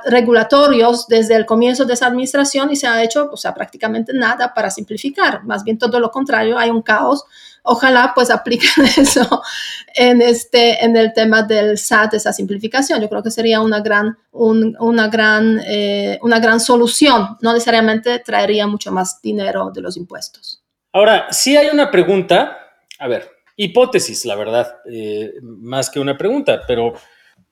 regulatorios 0.06 1.06
desde 1.08 1.34
el 1.34 1.46
comienzo 1.46 1.86
de 1.86 1.94
esa 1.94 2.06
administración 2.06 2.70
y 2.70 2.76
se 2.76 2.86
ha 2.86 3.02
hecho, 3.02 3.30
o 3.32 3.36
sea, 3.36 3.54
prácticamente 3.54 4.12
nada 4.12 4.52
para 4.52 4.70
simplificar. 4.70 5.44
Más 5.44 5.64
bien 5.64 5.78
todo 5.78 5.98
lo 5.98 6.10
contrario, 6.10 6.58
hay 6.58 6.70
un 6.70 6.82
caos. 6.82 7.24
Ojalá 7.62 8.12
pues 8.14 8.30
apliquen 8.30 8.84
eso 8.98 9.42
en, 9.94 10.20
este, 10.20 10.84
en 10.84 10.96
el 10.96 11.14
tema 11.14 11.42
del 11.42 11.78
SAT, 11.78 12.14
esa 12.14 12.34
simplificación. 12.34 13.00
Yo 13.00 13.08
creo 13.08 13.22
que 13.22 13.30
sería 13.30 13.62
una 13.62 13.80
gran, 13.80 14.18
una 14.32 15.08
gran, 15.08 15.60
eh, 15.66 16.18
una 16.20 16.38
gran 16.38 16.60
solución. 16.60 17.38
No 17.40 17.54
necesariamente 17.54 18.18
traería 18.18 18.66
mucho 18.66 18.92
más 18.92 19.22
dinero 19.22 19.70
de 19.72 19.80
los 19.80 19.96
impuestos. 19.96 20.62
Ahora, 20.92 21.28
sí 21.30 21.56
hay 21.56 21.68
una 21.68 21.90
pregunta, 21.90 22.58
a 22.98 23.08
ver, 23.08 23.30
hipótesis, 23.56 24.26
la 24.26 24.36
verdad, 24.36 24.76
eh, 24.90 25.32
más 25.42 25.88
que 25.88 25.98
una 25.98 26.18
pregunta, 26.18 26.60
pero 26.66 26.92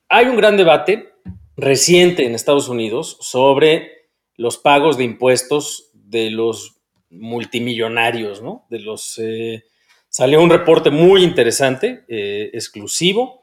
hay 0.07 0.27
un 0.27 0.37
gran 0.37 0.55
debate 0.55 1.12
reciente 1.55 2.25
en 2.25 2.35
Estados 2.35 2.69
Unidos 2.69 3.17
sobre 3.21 3.91
los 4.35 4.57
pagos 4.57 4.97
de 4.97 5.03
impuestos 5.03 5.91
de 5.93 6.31
los 6.31 6.81
multimillonarios, 7.09 8.41
¿no? 8.41 8.65
De 8.69 8.79
los... 8.79 9.19
Eh, 9.19 9.63
salió 10.09 10.41
un 10.41 10.49
reporte 10.49 10.89
muy 10.89 11.23
interesante, 11.23 12.03
eh, 12.07 12.51
exclusivo, 12.53 13.41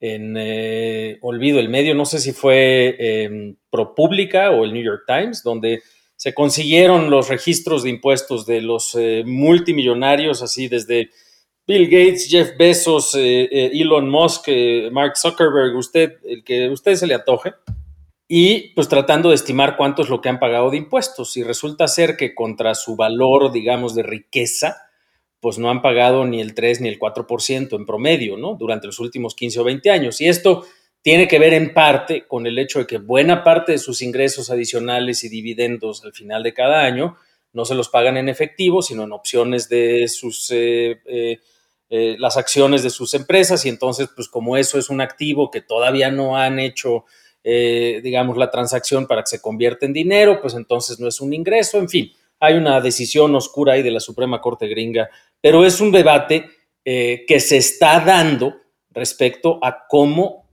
en, 0.00 0.36
eh, 0.38 1.18
olvido 1.22 1.58
el 1.58 1.68
medio, 1.68 1.94
no 1.94 2.04
sé 2.04 2.20
si 2.20 2.32
fue 2.32 2.96
em, 2.98 3.56
ProPublica 3.70 4.50
o 4.50 4.64
el 4.64 4.72
New 4.72 4.82
York 4.82 5.04
Times, 5.06 5.42
donde 5.42 5.82
se 6.16 6.34
consiguieron 6.34 7.10
los 7.10 7.28
registros 7.28 7.82
de 7.82 7.90
impuestos 7.90 8.46
de 8.46 8.62
los 8.62 8.96
multimillonarios, 9.26 10.42
así 10.42 10.68
desde 10.68 11.10
Bill 11.66 11.86
Gates, 11.86 12.28
Jeff 12.28 12.56
Bezos, 12.56 13.16
eh, 13.16 13.48
eh, 13.50 13.70
Elon 13.72 14.08
Musk, 14.08 14.44
eh, 14.46 14.88
Mark 14.92 15.16
Zuckerberg, 15.16 15.74
usted, 15.76 16.18
el 16.24 16.44
que 16.44 16.68
usted 16.68 16.94
se 16.94 17.08
le 17.08 17.14
atoje, 17.14 17.54
y 18.28 18.72
pues 18.74 18.88
tratando 18.88 19.30
de 19.30 19.34
estimar 19.34 19.76
cuánto 19.76 20.02
es 20.02 20.08
lo 20.08 20.20
que 20.20 20.28
han 20.28 20.38
pagado 20.38 20.70
de 20.70 20.76
impuestos. 20.76 21.36
Y 21.36 21.42
resulta 21.42 21.88
ser 21.88 22.16
que 22.16 22.36
contra 22.36 22.74
su 22.76 22.94
valor, 22.94 23.50
digamos, 23.50 23.96
de 23.96 24.04
riqueza, 24.04 24.76
pues 25.40 25.58
no 25.58 25.68
han 25.68 25.82
pagado 25.82 26.24
ni 26.24 26.40
el 26.40 26.54
3 26.54 26.82
ni 26.82 26.88
el 26.88 27.00
4% 27.00 27.76
en 27.76 27.84
promedio, 27.84 28.36
¿no? 28.36 28.54
Durante 28.54 28.86
los 28.86 29.00
últimos 29.00 29.34
15 29.34 29.60
o 29.60 29.64
20 29.64 29.90
años. 29.90 30.20
Y 30.20 30.28
esto 30.28 30.64
tiene 31.02 31.26
que 31.26 31.38
ver 31.40 31.52
en 31.52 31.74
parte 31.74 32.26
con 32.26 32.46
el 32.46 32.58
hecho 32.58 32.78
de 32.78 32.86
que 32.86 32.98
buena 32.98 33.42
parte 33.42 33.72
de 33.72 33.78
sus 33.78 34.02
ingresos 34.02 34.50
adicionales 34.50 35.24
y 35.24 35.28
dividendos 35.28 36.04
al 36.04 36.12
final 36.12 36.44
de 36.44 36.54
cada 36.54 36.82
año 36.82 37.16
no 37.52 37.64
se 37.64 37.74
los 37.74 37.88
pagan 37.88 38.16
en 38.16 38.28
efectivo, 38.28 38.82
sino 38.82 39.04
en 39.04 39.12
opciones 39.12 39.68
de 39.68 40.08
sus 40.08 40.50
las 41.88 42.36
acciones 42.36 42.82
de 42.82 42.90
sus 42.90 43.14
empresas 43.14 43.64
y 43.64 43.68
entonces, 43.68 44.08
pues 44.14 44.28
como 44.28 44.56
eso 44.56 44.78
es 44.78 44.90
un 44.90 45.00
activo 45.00 45.50
que 45.50 45.60
todavía 45.60 46.10
no 46.10 46.36
han 46.36 46.58
hecho, 46.58 47.04
eh, 47.44 48.00
digamos, 48.02 48.36
la 48.36 48.50
transacción 48.50 49.06
para 49.06 49.22
que 49.22 49.28
se 49.28 49.40
convierta 49.40 49.86
en 49.86 49.92
dinero, 49.92 50.40
pues 50.40 50.54
entonces 50.54 50.98
no 50.98 51.06
es 51.06 51.20
un 51.20 51.32
ingreso, 51.32 51.78
en 51.78 51.88
fin, 51.88 52.12
hay 52.40 52.54
una 52.54 52.80
decisión 52.80 53.34
oscura 53.34 53.74
ahí 53.74 53.82
de 53.82 53.92
la 53.92 54.00
Suprema 54.00 54.40
Corte 54.40 54.66
gringa, 54.66 55.08
pero 55.40 55.64
es 55.64 55.80
un 55.80 55.92
debate 55.92 56.50
eh, 56.84 57.24
que 57.26 57.38
se 57.38 57.58
está 57.58 58.00
dando 58.00 58.56
respecto 58.90 59.60
a 59.62 59.86
cómo 59.88 60.44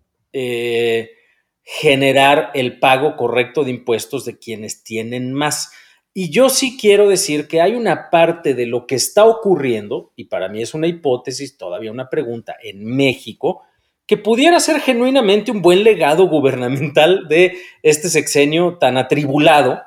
generar 1.64 2.52
el 2.56 2.80
pago 2.80 3.16
correcto 3.16 3.64
de 3.64 3.70
impuestos 3.72 4.26
de 4.26 4.38
quienes 4.38 4.84
tienen 4.84 5.32
más. 5.32 5.72
Y 6.16 6.30
yo 6.30 6.50
sí 6.50 6.78
quiero 6.80 7.10
decir 7.10 7.48
que 7.48 7.60
hay 7.60 7.74
una 7.74 8.12
parte 8.12 8.54
de 8.54 8.68
lo 8.68 8.86
que 8.86 8.96
está 8.96 9.26
ocurriendo, 9.26 10.12
y 10.16 10.26
para 10.26 10.48
mí 10.48 10.62
es 10.62 10.76
una 10.76 10.88
hipótesis, 10.88 11.58
todavía 11.58 11.92
una 11.92 12.10
pregunta, 12.10 12.56
en 12.62 12.86
México, 12.86 13.64
que 14.06 14.18
pudiera 14.18 14.60
ser 14.60 14.80
genuinamente 14.80 15.50
un 15.50 15.64
buen 15.64 15.84
legado 15.84 16.28
gubernamental 16.28 17.28
de 17.28 17.58
este 17.82 18.10
sexenio 18.10 18.78
tan 18.78 18.98
atribulado, 18.98 19.82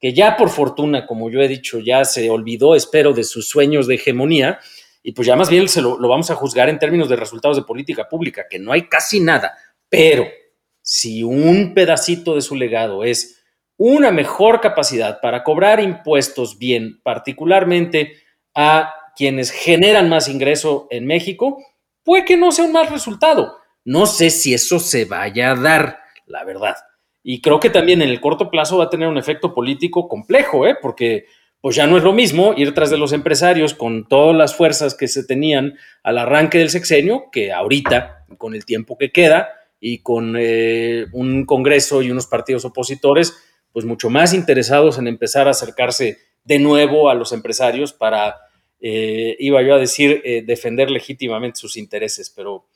que 0.00 0.12
ya 0.12 0.36
por 0.36 0.50
fortuna, 0.50 1.06
como 1.06 1.30
yo 1.30 1.40
he 1.40 1.48
dicho, 1.48 1.78
ya 1.78 2.04
se 2.04 2.28
olvidó, 2.28 2.74
espero, 2.74 3.12
de 3.12 3.22
sus 3.22 3.48
sueños 3.48 3.86
de 3.86 3.96
hegemonía, 3.96 4.58
y 5.04 5.12
pues 5.12 5.26
ya 5.26 5.36
más 5.36 5.48
bien 5.48 5.68
se 5.68 5.80
lo, 5.80 5.96
lo 5.96 6.08
vamos 6.08 6.30
a 6.30 6.34
juzgar 6.34 6.68
en 6.68 6.80
términos 6.80 7.08
de 7.08 7.16
resultados 7.16 7.56
de 7.56 7.62
política 7.62 8.08
pública, 8.08 8.46
que 8.50 8.58
no 8.58 8.72
hay 8.72 8.88
casi 8.88 9.20
nada, 9.20 9.54
pero 9.88 10.26
si 10.82 11.22
un 11.22 11.72
pedacito 11.72 12.34
de 12.34 12.42
su 12.42 12.56
legado 12.56 13.04
es 13.04 13.37
una 13.78 14.10
mejor 14.10 14.60
capacidad 14.60 15.20
para 15.22 15.42
cobrar 15.44 15.80
impuestos 15.80 16.58
bien, 16.58 17.00
particularmente 17.02 18.16
a 18.54 18.92
quienes 19.16 19.50
generan 19.50 20.08
más 20.08 20.28
ingreso 20.28 20.88
en 20.90 21.06
México, 21.06 21.58
puede 22.02 22.24
que 22.24 22.36
no 22.36 22.52
sea 22.52 22.66
un 22.66 22.72
mal 22.72 22.88
resultado. 22.88 23.56
No 23.84 24.06
sé 24.06 24.30
si 24.30 24.52
eso 24.52 24.78
se 24.78 25.06
vaya 25.06 25.52
a 25.52 25.54
dar, 25.54 26.00
la 26.26 26.44
verdad. 26.44 26.74
Y 27.22 27.40
creo 27.40 27.60
que 27.60 27.70
también 27.70 28.02
en 28.02 28.08
el 28.10 28.20
corto 28.20 28.50
plazo 28.50 28.78
va 28.78 28.84
a 28.84 28.90
tener 28.90 29.08
un 29.08 29.16
efecto 29.16 29.54
político 29.54 30.08
complejo, 30.08 30.66
¿eh? 30.66 30.76
porque 30.80 31.26
pues 31.60 31.76
ya 31.76 31.86
no 31.86 31.96
es 31.96 32.02
lo 32.02 32.12
mismo 32.12 32.54
ir 32.56 32.74
tras 32.74 32.90
de 32.90 32.98
los 32.98 33.12
empresarios 33.12 33.74
con 33.74 34.06
todas 34.06 34.36
las 34.36 34.54
fuerzas 34.54 34.94
que 34.94 35.08
se 35.08 35.24
tenían 35.24 35.74
al 36.02 36.18
arranque 36.18 36.58
del 36.58 36.70
sexenio 36.70 37.26
que 37.32 37.52
ahorita, 37.52 38.24
con 38.38 38.54
el 38.54 38.64
tiempo 38.64 38.96
que 38.96 39.10
queda 39.10 39.48
y 39.80 39.98
con 39.98 40.36
eh, 40.38 41.06
un 41.12 41.44
Congreso 41.46 42.02
y 42.02 42.10
unos 42.10 42.26
partidos 42.26 42.64
opositores, 42.64 43.36
pues 43.72 43.84
mucho 43.84 44.10
más 44.10 44.34
interesados 44.34 44.98
en 44.98 45.08
empezar 45.08 45.48
a 45.48 45.52
acercarse 45.52 46.18
de 46.44 46.58
nuevo 46.58 47.10
a 47.10 47.14
los 47.14 47.32
empresarios 47.32 47.92
para, 47.92 48.36
eh, 48.80 49.36
iba 49.38 49.62
yo 49.62 49.74
a 49.74 49.78
decir, 49.78 50.22
eh, 50.24 50.42
defender 50.42 50.90
legítimamente 50.90 51.60
sus 51.60 51.76
intereses, 51.76 52.30
pero 52.34 52.66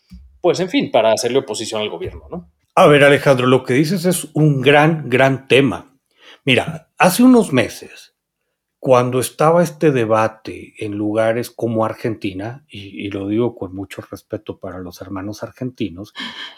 pues 0.41 0.61
en 0.61 0.69
fin, 0.69 0.91
para 0.91 1.13
hacerle 1.13 1.39
oposición 1.39 1.81
al 1.81 1.89
gobierno, 1.89 2.27
¿no? 2.31 2.51
A 2.75 2.87
ver, 2.87 3.05
Alejandro, 3.05 3.47
lo 3.47 3.65
que 3.65 3.75
dices 3.75 4.05
es 4.05 4.29
un 4.33 4.61
gran, 4.61 5.09
gran 5.09 5.47
tema. 5.47 5.95
Mira, 6.45 6.91
hace 6.99 7.23
unos 7.23 7.53
meses 7.53 8.12
cuando 8.83 9.21
estaba 9.21 9.63
este 9.63 9.93
debate 9.93 10.75
en 10.77 10.97
lugares 10.97 11.53
como 11.53 11.85
Argentina, 11.85 12.65
y, 12.69 13.11
lo 13.11 13.29
digo 13.29 13.55
con 13.55 13.73
mucho 13.77 14.03
respeto 14.11 14.59
para 14.59 14.81
los 14.81 15.01
hermanos 15.01 15.45
argentinos, 15.45 16.13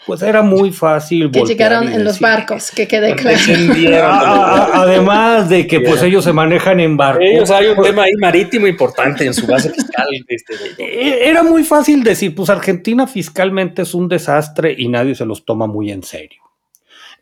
pues 0.07 0.23
era 0.23 0.41
muy 0.41 0.71
fácil. 0.71 1.29
Que 1.29 1.43
llegaron 1.43 1.87
en 1.87 2.03
los 2.03 2.19
barcos, 2.19 2.71
que 2.71 2.87
quede 2.87 3.15
claro. 3.15 3.37
Además 4.73 5.49
de 5.49 5.67
que 5.67 5.81
pues 5.81 6.01
ellos 6.01 6.23
se 6.23 6.33
manejan 6.33 6.79
en 6.79 6.97
barcos. 6.97 7.23
Ellos 7.23 7.51
hay 7.51 7.67
un 7.67 7.83
tema 7.83 8.05
ahí 8.05 8.13
marítimo 8.19 8.65
importante 8.65 9.23
en 9.23 9.35
su 9.35 9.45
base 9.45 9.69
fiscal. 9.69 10.07
Este, 10.27 10.55
e, 10.79 11.29
era 11.29 11.43
muy 11.43 11.63
fácil 11.63 12.03
decir, 12.03 12.33
pues 12.33 12.49
Argentina 12.49 13.05
fiscalmente 13.05 13.83
es 13.83 13.93
un 13.93 14.07
desastre 14.07 14.73
y 14.75 14.87
nadie 14.87 15.13
se 15.13 15.27
los 15.27 15.45
toma 15.45 15.67
muy 15.67 15.91
en 15.91 16.01
serio. 16.01 16.41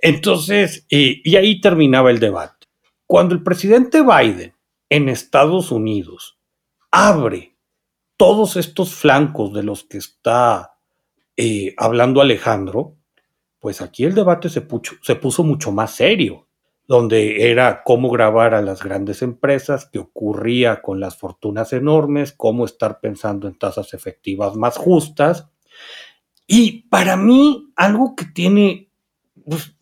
Entonces, 0.01 0.85
y 0.87 1.35
ahí 1.35 1.59
terminaba 1.59 2.09
el 2.09 2.19
debate. 2.19 2.67
Cuando 3.05 3.35
el 3.35 3.43
presidente 3.43 4.01
Biden 4.01 4.53
en 4.93 5.09
Estados 5.09 5.71
Unidos 5.71 6.37
abre 6.91 7.55
todos 8.15 8.57
estos 8.57 8.93
flancos 8.93 9.51
de 9.51 9.63
los 9.63 9.85
que 9.85 9.97
está 9.97 10.75
eh, 11.35 11.73
hablando 11.77 12.21
Alejandro, 12.21 12.95
pues 13.59 13.81
aquí 13.81 14.03
el 14.03 14.13
debate 14.13 14.49
se, 14.49 14.61
puso 14.61 15.43
mucho 15.43 15.71
más 15.71 15.95
serio, 15.95 16.45
donde 16.87 17.49
era 17.49 17.81
cómo 17.83 18.11
grabar 18.11 18.53
a 18.53 18.61
las 18.61 18.83
grandes 18.83 19.23
empresas, 19.23 19.89
qué 19.91 19.97
ocurría 19.97 20.83
con 20.83 20.99
las 20.99 21.17
fortunas 21.17 21.73
enormes, 21.73 22.31
cómo 22.31 22.63
estar 22.63 22.99
pensando 22.99 23.47
en 23.47 23.57
tasas 23.57 23.95
efectivas 23.95 24.55
más 24.55 24.77
justas. 24.77 25.49
Y 26.45 26.83
para 26.89 27.17
mí, 27.17 27.71
algo 27.75 28.15
que 28.15 28.25
tiene 28.25 28.89
pues, 29.43 29.75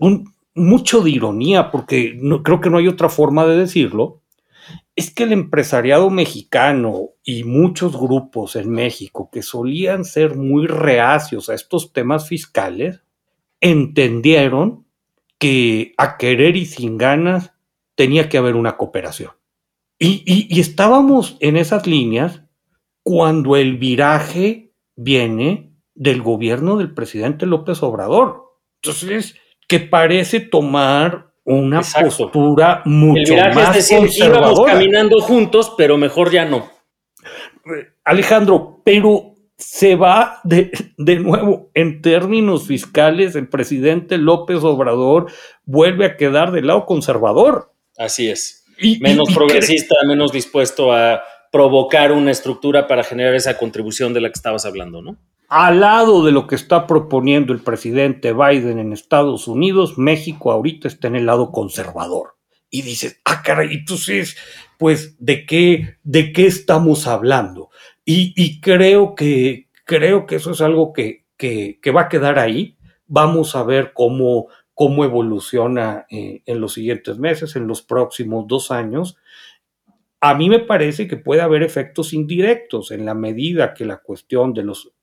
mucho 0.56 1.02
de 1.02 1.10
ironía, 1.10 1.70
porque 1.70 2.14
no, 2.16 2.44
creo 2.44 2.62
que 2.62 2.70
no 2.70 2.78
hay 2.78 2.88
otra 2.88 3.10
forma 3.10 3.46
de 3.46 3.58
decirlo, 3.58 4.21
es 4.96 5.14
que 5.14 5.24
el 5.24 5.32
empresariado 5.32 6.10
mexicano 6.10 7.12
y 7.24 7.44
muchos 7.44 7.98
grupos 7.98 8.56
en 8.56 8.70
México 8.70 9.30
que 9.32 9.42
solían 9.42 10.04
ser 10.04 10.36
muy 10.36 10.68
reacios 10.68 11.50
a 11.50 11.54
estos 11.54 11.94
temas 11.94 12.28
fiscales, 12.28 13.02
entendieron 13.62 14.86
que 15.38 15.94
a 15.98 16.18
querer 16.18 16.56
y 16.56 16.66
sin 16.66 16.98
ganas 16.98 17.54
tenía 17.96 18.30
que 18.30 18.38
haber 18.38 18.56
una 18.56 18.78
cooperación. 18.78 19.32
Y, 19.98 20.60
estábamos 20.60 21.38
en 21.42 21.58
esas 21.58 21.86
líneas 21.86 22.42
cuando 23.04 23.56
el 23.56 23.78
viraje 23.78 24.74
viene 24.96 25.76
del 25.94 26.24
gobierno 26.24 26.78
del 26.78 26.94
presidente 26.94 27.46
López 27.46 27.84
Obrador. 27.84 28.46
Entonces, 28.82 29.36
que 29.68 29.80
parece 29.80 30.40
tomar 30.40 31.31
una 31.44 31.82
postura 31.82 32.82
mucho 32.86 33.36
más 33.36 33.76
es 33.76 33.90
decir, 33.90 34.28
íbamos 34.28 34.62
caminando 34.66 35.20
juntos, 35.22 35.74
pero 35.78 35.98
mejor 35.98 36.32
ya 36.32 36.46
no. 36.46 36.70
Alejandro, 38.04 38.82
pero 38.84 39.36
se 39.58 39.96
va 39.96 40.40
de, 40.44 40.72
de, 40.98 41.18
nuevo 41.18 41.70
en 41.76 42.02
términos 42.02 42.66
fiscales, 42.66 43.36
el 43.36 43.48
presidente 43.48 44.18
López 44.18 44.64
Obrador 44.64 45.32
vuelve 45.66 46.06
a 46.06 46.18
quedar 46.18 46.52
del 46.52 46.68
lado 46.68 46.86
conservador. 46.86 47.72
Así 47.98 48.30
es. 48.30 48.66
menos 49.00 49.30
progresista, 49.34 49.96
menos 50.08 50.32
dispuesto 50.32 50.92
a 50.92 51.22
provocar 51.52 52.12
una 52.12 52.32
estructura 52.32 52.88
para 52.88 53.04
generar 53.04 53.36
esa 53.36 53.58
contribución 53.58 54.14
de 54.14 54.22
la 54.22 54.30
que 54.30 54.38
estabas 54.38 54.66
hablando, 54.66 55.02
¿no? 55.02 55.18
Al 55.52 55.82
lado 55.82 56.24
de 56.24 56.32
lo 56.32 56.48
que 56.48 56.56
está 56.56 56.88
proponiendo 56.88 57.52
el 57.52 57.60
presidente 57.60 58.32
Biden 58.32 58.80
en 58.80 58.94
Estados 58.94 59.50
Unidos, 59.50 59.98
México 59.98 60.50
ahorita 60.50 60.88
está 60.88 61.10
en 61.10 61.18
el 61.18 61.26
lado 61.26 61.52
conservador. 61.52 62.38
Y 62.70 62.84
dices, 62.84 63.20
ah, 63.26 63.42
caray, 63.44 63.74
entonces, 63.74 64.38
pues, 64.80 65.18
¿de 65.20 65.46
qué, 65.46 65.98
de 66.04 66.32
qué 66.32 66.46
estamos 66.46 67.06
hablando? 67.06 67.70
Y, 68.06 68.62
creo, 68.62 69.14
que, 69.14 69.68
creo 69.84 70.26
que 70.26 70.38
eso 70.38 70.52
es 70.52 70.62
algo 70.62 70.94
que, 70.94 71.26
que, 71.36 71.92
va 71.94 72.04
a 72.04 72.10
quedar 72.10 72.40
ahí. 72.40 72.78
Vamos 73.06 73.54
a 73.58 73.64
ver 73.64 73.92
cómo, 73.94 74.48
cómo 74.74 75.04
evoluciona 75.04 76.06
eh, 76.10 76.44
en 76.46 76.62
los 76.62 76.76
siguientes 76.76 77.18
meses, 77.18 77.58
en 77.58 77.68
los 77.68 77.82
próximos 77.82 78.46
dos 78.48 78.72
años. 78.72 79.18
A 80.22 80.34
mí 80.34 80.50
me 80.50 80.60
parece 80.60 81.10
que 81.10 81.18
puede 81.18 81.42
haber 81.42 81.62
efectos 81.62 82.14
indirectos 82.14 82.92
en 82.92 83.06
la 83.06 83.16
medida 83.16 83.74
que 83.74 83.84
la 83.84 83.98
cuestión 83.98 84.54
de 84.54 84.64
los 84.64 84.94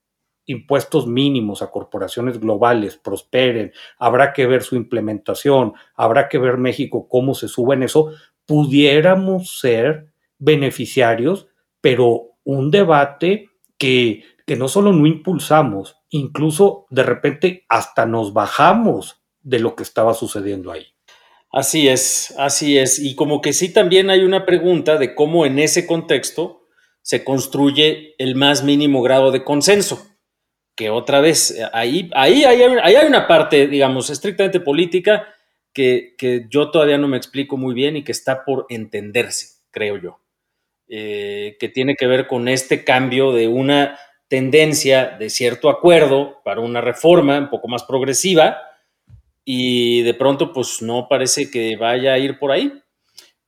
impuestos 0.49 1.07
mínimos 1.07 1.61
a 1.61 1.71
corporaciones 1.71 2.41
globales 2.41 2.97
prosperen, 2.97 3.73
habrá 3.99 4.33
que 4.33 4.47
ver 4.47 4.63
su 4.63 4.77
implementación, 4.77 5.75
habrá 5.95 6.29
que 6.29 6.39
ver 6.39 6.57
México 6.57 7.07
cómo 7.07 7.35
se 7.35 7.49
sube 7.49 7.75
en 7.75 7.83
eso, 7.83 8.13
pudiéramos 8.47 9.61
ser 9.61 10.09
beneficiarios, 10.39 11.49
pero 11.83 12.31
un 12.45 12.71
debate 12.71 13.51
que, 13.77 14.25
que 14.47 14.57
no 14.57 14.69
solo 14.69 14.93
no 14.93 15.07
impulsamos, 15.07 15.97
incluso 16.09 16.87
de 16.89 17.03
repente 17.03 17.67
hasta 17.69 18.07
nos 18.07 18.33
bajamos 18.33 19.21
de 19.43 19.61
lo 19.61 19.77
que 19.77 19.83
estaba 19.83 20.15
sucediendo 20.15 20.73
ahí. 20.73 20.87
Así 21.53 21.89
es, 21.89 22.35
así 22.39 22.79
es. 22.79 22.99
Y 22.99 23.15
como 23.15 23.43
que 23.43 23.53
sí 23.53 23.71
también 23.71 24.09
hay 24.09 24.25
una 24.25 24.47
pregunta 24.47 24.97
de 24.97 25.15
cómo 25.15 25.45
en 25.45 25.59
ese 25.59 25.87
contexto 25.87 26.63
se 27.03 27.23
construye 27.23 28.15
el 28.19 28.35
más 28.35 28.65
mínimo 28.65 29.03
grado 29.03 29.31
de 29.31 29.45
consenso 29.45 30.08
que 30.79 30.91
otra 30.91 31.21
vez, 31.21 31.51
eh, 31.51 31.69
ahí, 31.73 32.09
ahí, 32.15 32.45
ahí, 32.45 32.63
hay 32.63 33.07
una 33.07 33.27
parte, 33.27 33.67
digamos, 33.67 34.11
estrictamente 34.11 34.61
política 34.61 35.27
que, 35.73 36.15
yo 36.49 36.71
todavía 36.71 36.99
no 36.99 37.09
me 37.09 37.17
explico 37.17 37.57
muy 37.57 37.75
bien 37.75 37.97
y 37.97 38.05
que 38.05 38.13
está 38.13 38.45
por 38.45 38.65
entenderse, 38.69 39.61
creo 39.73 39.99
yo, 39.99 40.21
eh, 40.87 41.57
que 41.59 41.69
tiene 41.69 41.97
que 41.97 42.07
ver 42.07 42.29
con 42.29 42.47
este 42.47 42.85
cambio 42.85 43.33
de 43.33 43.49
una 43.49 43.99
tendencia 44.29 45.17
de 45.19 45.31
cierto 45.31 45.69
acuerdo 45.69 46.41
para 46.45 46.61
una 46.61 46.81
reforma 46.81 47.39
un 47.39 47.51
poco 47.51 47.67
más 47.67 47.83
progresiva 47.83 48.59
y 49.45 50.03
de 50.03 50.15
pronto 50.15 50.53
pues 50.53 50.81
no 50.81 51.09
parece 51.09 51.51
que 51.51 51.77
vaya 51.77 52.13
a 52.13 52.19
ir 52.19 52.39
por 52.39 52.53
ahí. 52.53 52.73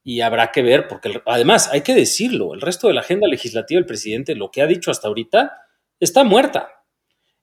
Y 0.02 0.22
habrá 0.22 0.50
que 0.50 0.62
ver, 0.62 0.88
porque 0.88 1.22
además 1.26 1.68
hay 1.72 1.82
que 1.82 1.94
decirlo, 1.94 2.54
el 2.54 2.60
resto 2.60 2.88
de 2.88 2.94
la 2.94 3.02
agenda 3.02 3.28
legislativa 3.28 3.78
del 3.78 3.86
presidente, 3.86 4.34
lo 4.34 4.50
que 4.50 4.62
ha 4.62 4.66
dicho 4.66 4.90
hasta 4.90 5.06
ahorita, 5.06 5.52
está 6.00 6.24
muerta 6.24 6.79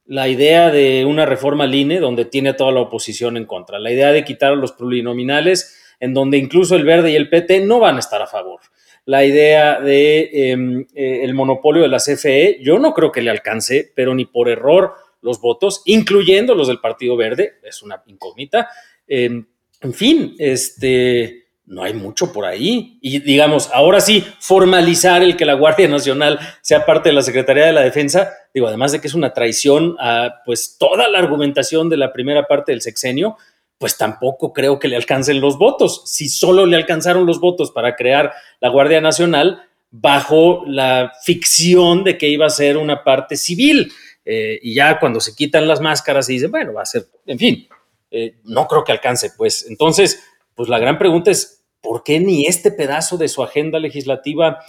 la 0.07 0.27
idea 0.27 0.71
de 0.71 1.05
una 1.05 1.25
reforma 1.25 1.65
al 1.65 1.75
INE 1.75 1.99
donde 1.99 2.25
tiene 2.25 2.53
toda 2.53 2.71
la 2.71 2.79
oposición 2.79 3.37
en 3.37 3.45
contra, 3.45 3.79
la 3.79 3.91
idea 3.91 4.11
de 4.11 4.23
quitar 4.23 4.53
a 4.53 4.55
los 4.55 4.71
plurinominales 4.71 5.77
en 5.99 6.13
donde 6.13 6.37
incluso 6.37 6.75
el 6.75 6.85
Verde 6.85 7.11
y 7.11 7.15
el 7.15 7.29
PT 7.29 7.65
no 7.65 7.79
van 7.79 7.97
a 7.97 7.99
estar 7.99 8.21
a 8.21 8.27
favor, 8.27 8.61
la 9.07 9.23
idea 9.23 9.79
de 9.79 10.51
em, 10.51 10.85
eh, 10.93 11.21
el 11.23 11.33
monopolio 11.33 11.81
de 11.81 11.87
la 11.87 11.99
CFE, 11.99 12.59
yo 12.61 12.77
no 12.77 12.93
creo 12.93 13.11
que 13.11 13.21
le 13.21 13.29
alcance, 13.29 13.91
pero 13.95 14.13
ni 14.13 14.25
por 14.25 14.49
error 14.49 14.95
los 15.21 15.39
votos, 15.39 15.81
incluyendo 15.85 16.53
los 16.53 16.67
del 16.67 16.79
Partido 16.79 17.15
Verde, 17.15 17.53
es 17.63 17.81
una 17.81 18.03
incógnita. 18.05 18.69
Em, 19.07 19.45
en 19.81 19.93
fin, 19.93 20.35
este 20.37 21.46
no 21.67 21.83
hay 21.83 21.93
mucho 21.93 22.31
por 22.33 22.45
ahí. 22.45 22.97
Y 23.01 23.19
digamos, 23.19 23.69
ahora 23.73 24.01
sí, 24.01 24.25
formalizar 24.39 25.21
el 25.21 25.37
que 25.37 25.45
la 25.45 25.53
Guardia 25.53 25.87
Nacional 25.89 26.39
sea 26.61 26.85
parte 26.85 27.09
de 27.09 27.13
la 27.13 27.21
Secretaría 27.21 27.65
de 27.65 27.73
la 27.73 27.81
Defensa, 27.81 28.33
digo, 28.53 28.67
además 28.67 28.91
de 28.91 29.01
que 29.01 29.07
es 29.07 29.13
una 29.13 29.33
traición 29.33 29.95
a 29.99 30.41
pues 30.45 30.77
toda 30.79 31.07
la 31.09 31.19
argumentación 31.19 31.89
de 31.89 31.97
la 31.97 32.11
primera 32.11 32.47
parte 32.47 32.71
del 32.71 32.81
sexenio, 32.81 33.37
pues 33.77 33.97
tampoco 33.97 34.53
creo 34.53 34.79
que 34.79 34.87
le 34.87 34.95
alcancen 34.95 35.39
los 35.39 35.57
votos. 35.59 36.01
Si 36.05 36.29
solo 36.29 36.65
le 36.65 36.77
alcanzaron 36.77 37.27
los 37.27 37.39
votos 37.39 37.71
para 37.71 37.95
crear 37.95 38.33
la 38.59 38.69
Guardia 38.69 39.01
Nacional 39.01 39.61
bajo 39.91 40.63
la 40.65 41.13
ficción 41.21 42.03
de 42.03 42.17
que 42.17 42.27
iba 42.27 42.47
a 42.47 42.49
ser 42.49 42.77
una 42.77 43.03
parte 43.03 43.37
civil. 43.37 43.91
Eh, 44.25 44.59
y 44.61 44.73
ya 44.73 44.99
cuando 44.99 45.19
se 45.19 45.35
quitan 45.35 45.67
las 45.67 45.79
máscaras 45.79 46.29
y 46.29 46.33
dicen, 46.33 46.51
bueno, 46.51 46.73
va 46.73 46.81
a 46.81 46.85
ser, 46.85 47.05
en 47.25 47.39
fin, 47.39 47.67
eh, 48.11 48.37
no 48.43 48.67
creo 48.67 48.83
que 48.83 48.91
alcance, 48.91 49.31
pues 49.37 49.65
entonces, 49.69 50.21
pues 50.53 50.69
la 50.69 50.79
gran 50.79 50.97
pregunta 50.97 51.31
es, 51.31 51.56
¿por 51.81 52.03
qué 52.03 52.19
ni 52.19 52.45
este 52.45 52.71
pedazo 52.71 53.17
de 53.17 53.27
su 53.27 53.43
agenda 53.43 53.79
legislativa 53.79 54.59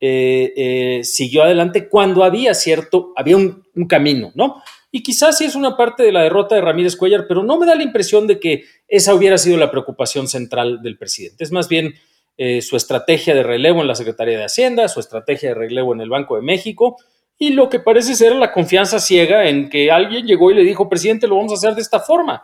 eh, 0.00 0.52
eh, 0.56 1.04
siguió 1.04 1.42
adelante 1.42 1.88
cuando 1.88 2.22
había 2.22 2.54
cierto, 2.54 3.12
había 3.16 3.36
un, 3.36 3.64
camino, 3.88 4.30
¿no? 4.34 4.62
Y 4.90 5.02
quizás 5.02 5.38
sí 5.38 5.44
es 5.44 5.54
una 5.54 5.76
parte 5.76 6.02
de 6.02 6.12
la 6.12 6.22
derrota 6.22 6.54
de 6.54 6.60
Ramírez 6.60 6.96
Cuellar, 6.96 7.26
pero 7.28 7.42
no 7.42 7.58
me 7.58 7.66
da 7.66 7.74
la 7.74 7.82
impresión 7.82 8.26
de 8.26 8.38
que 8.40 8.64
esa 8.86 9.14
hubiera 9.14 9.38
sido 9.38 9.56
la 9.56 9.70
preocupación 9.70 10.28
central 10.28 10.82
del 10.82 10.96
presidente. 10.96 11.44
Es 11.44 11.52
más 11.52 11.68
bien 11.68 11.94
eh, 12.36 12.62
su 12.62 12.76
estrategia 12.76 13.34
de 13.34 13.42
relevo 13.42 13.80
en 13.80 13.88
la 13.88 13.96
Secretaría 13.96 14.38
de 14.38 14.44
Hacienda, 14.44 14.88
su 14.88 15.00
estrategia 15.00 15.50
de 15.50 15.56
relevo 15.56 15.92
en 15.92 16.00
el 16.00 16.08
Banco 16.08 16.36
de 16.36 16.42
México 16.42 16.96
y 17.36 17.50
lo 17.50 17.68
que 17.68 17.80
parece 17.80 18.14
ser 18.14 18.34
la 18.36 18.52
confianza 18.52 19.00
ciega 19.00 19.48
en 19.48 19.68
que 19.68 19.90
alguien 19.90 20.26
llegó 20.26 20.50
y 20.50 20.54
le 20.54 20.62
dijo, 20.62 20.88
presidente, 20.88 21.26
lo 21.26 21.36
vamos 21.36 21.52
a 21.52 21.56
hacer 21.56 21.74
de 21.74 21.82
esta 21.82 22.00
forma. 22.00 22.42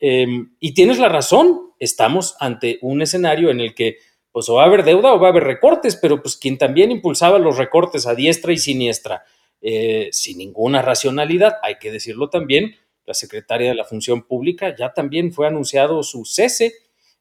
Em, 0.00 0.54
y 0.60 0.74
tienes 0.74 0.98
la 0.98 1.08
razón, 1.08 1.72
estamos 1.78 2.36
ante 2.40 2.78
un 2.82 3.02
escenario 3.02 3.50
en 3.50 3.60
el 3.60 3.74
que 3.74 3.98
pues 4.30 4.48
o 4.48 4.54
va 4.54 4.64
a 4.64 4.66
haber 4.66 4.84
deuda 4.84 5.12
o 5.14 5.18
va 5.18 5.28
a 5.28 5.30
haber 5.30 5.44
recortes, 5.44 5.96
pero 5.96 6.22
pues 6.22 6.36
quien 6.36 6.58
también 6.58 6.90
impulsaba 6.90 7.38
los 7.38 7.56
recortes 7.56 8.06
a 8.06 8.14
diestra 8.14 8.52
y 8.52 8.58
siniestra, 8.58 9.24
eh, 9.60 10.10
sin 10.12 10.38
ninguna 10.38 10.82
racionalidad, 10.82 11.56
hay 11.62 11.76
que 11.80 11.90
decirlo 11.90 12.28
también, 12.28 12.76
la 13.08 13.14
secretaria 13.14 13.70
de 13.70 13.74
la 13.74 13.84
Función 13.84 14.22
Pública 14.22 14.76
ya 14.76 14.92
también 14.92 15.32
fue 15.32 15.46
anunciado 15.46 16.02
su 16.02 16.26
cese 16.26 16.74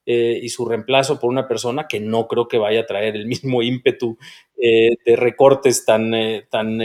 eh, 0.05 0.39
y 0.41 0.49
su 0.49 0.65
reemplazo 0.65 1.19
por 1.19 1.29
una 1.29 1.47
persona 1.47 1.85
que 1.85 1.99
no 1.99 2.29
creo 2.29 2.47
que 2.47 2.57
vaya 2.57 2.79
a 2.81 2.85
traer 2.85 3.15
el 3.15 3.25
mismo 3.25 3.61
ímpetu 3.61 4.17
eh, 4.55 4.91
de 5.05 5.15
recortes 5.15 5.85
tan, 5.85 6.13
eh, 6.13 6.47
tan 6.49 6.79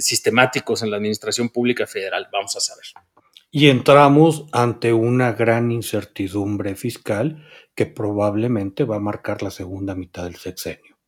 sistemáticos 0.00 0.82
en 0.82 0.90
la 0.90 0.96
administración 0.96 1.50
pública 1.50 1.86
federal. 1.86 2.28
Vamos 2.32 2.56
a 2.56 2.60
saber. 2.60 2.86
Y 3.50 3.68
entramos 3.68 4.46
ante 4.52 4.92
una 4.92 5.32
gran 5.32 5.72
incertidumbre 5.72 6.76
fiscal 6.76 7.44
que 7.74 7.86
probablemente 7.86 8.84
va 8.84 8.96
a 8.96 9.00
marcar 9.00 9.42
la 9.42 9.50
segunda 9.50 9.94
mitad 9.94 10.24
del 10.24 10.36
sexenio. 10.36 10.98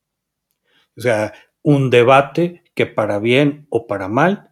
O 0.97 1.01
sea, 1.01 1.33
un 1.63 1.91
debate 1.91 2.65
que 2.75 2.87
para 2.87 3.19
bien 3.19 3.67
o 3.71 3.87
para 3.87 4.09
mal 4.09 4.51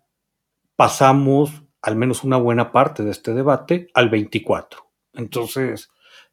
pasamos 0.76 1.64
al 1.82 1.96
menos 1.96 2.24
una 2.24 2.36
buena 2.36 2.72
parte 2.72 3.02
de 3.02 3.10
este 3.10 3.34
debate 3.34 3.88
al 3.94 4.08
24. 4.08 4.86
Entonces, 5.14 5.90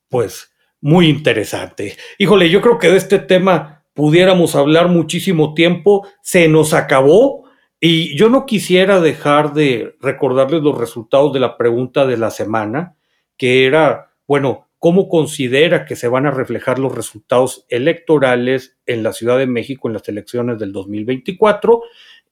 pues 0.09 0.53
muy 0.79 1.07
interesante. 1.07 1.97
Híjole, 2.17 2.49
yo 2.49 2.61
creo 2.61 2.77
que 2.77 2.89
de 2.89 2.97
este 2.97 3.19
tema 3.19 3.85
pudiéramos 3.93 4.55
hablar 4.55 4.89
muchísimo 4.89 5.53
tiempo, 5.53 6.07
se 6.21 6.47
nos 6.47 6.73
acabó 6.73 7.46
y 7.79 8.17
yo 8.17 8.29
no 8.29 8.45
quisiera 8.45 8.99
dejar 9.01 9.53
de 9.53 9.95
recordarles 10.01 10.61
los 10.63 10.77
resultados 10.77 11.31
de 11.33 11.39
la 11.39 11.57
pregunta 11.57 12.05
de 12.07 12.17
la 12.17 12.31
semana, 12.31 12.95
que 13.37 13.65
era, 13.65 14.13
bueno, 14.27 14.67
¿cómo 14.79 15.07
considera 15.09 15.85
que 15.85 15.95
se 15.95 16.07
van 16.07 16.25
a 16.25 16.31
reflejar 16.31 16.79
los 16.79 16.95
resultados 16.95 17.67
electorales 17.69 18.79
en 18.87 19.03
la 19.03 19.13
Ciudad 19.13 19.37
de 19.37 19.45
México 19.45 19.87
en 19.87 19.93
las 19.93 20.09
elecciones 20.09 20.57
del 20.57 20.71
2024? 20.71 21.83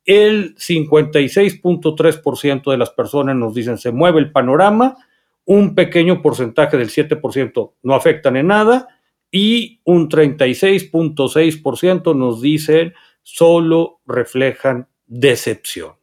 El 0.04 0.56
56.3% 0.56 2.72
de 2.72 2.78
las 2.78 2.90
personas 2.90 3.36
nos 3.36 3.54
dicen 3.54 3.78
se 3.78 3.92
mueve 3.92 4.20
el 4.20 4.32
panorama, 4.32 4.98
un 5.46 5.76
pequeño 5.76 6.24
porcentaje 6.24 6.76
del 6.78 6.90
7% 6.90 7.74
no 7.84 7.94
afectan 7.94 8.36
en 8.36 8.48
nada 8.48 8.88
y 9.30 9.80
un 9.84 10.10
36.6% 10.10 12.16
nos 12.16 12.42
dicen 12.42 12.96
solo 13.22 14.00
reflejan 14.08 14.88
decepción. 15.08 15.94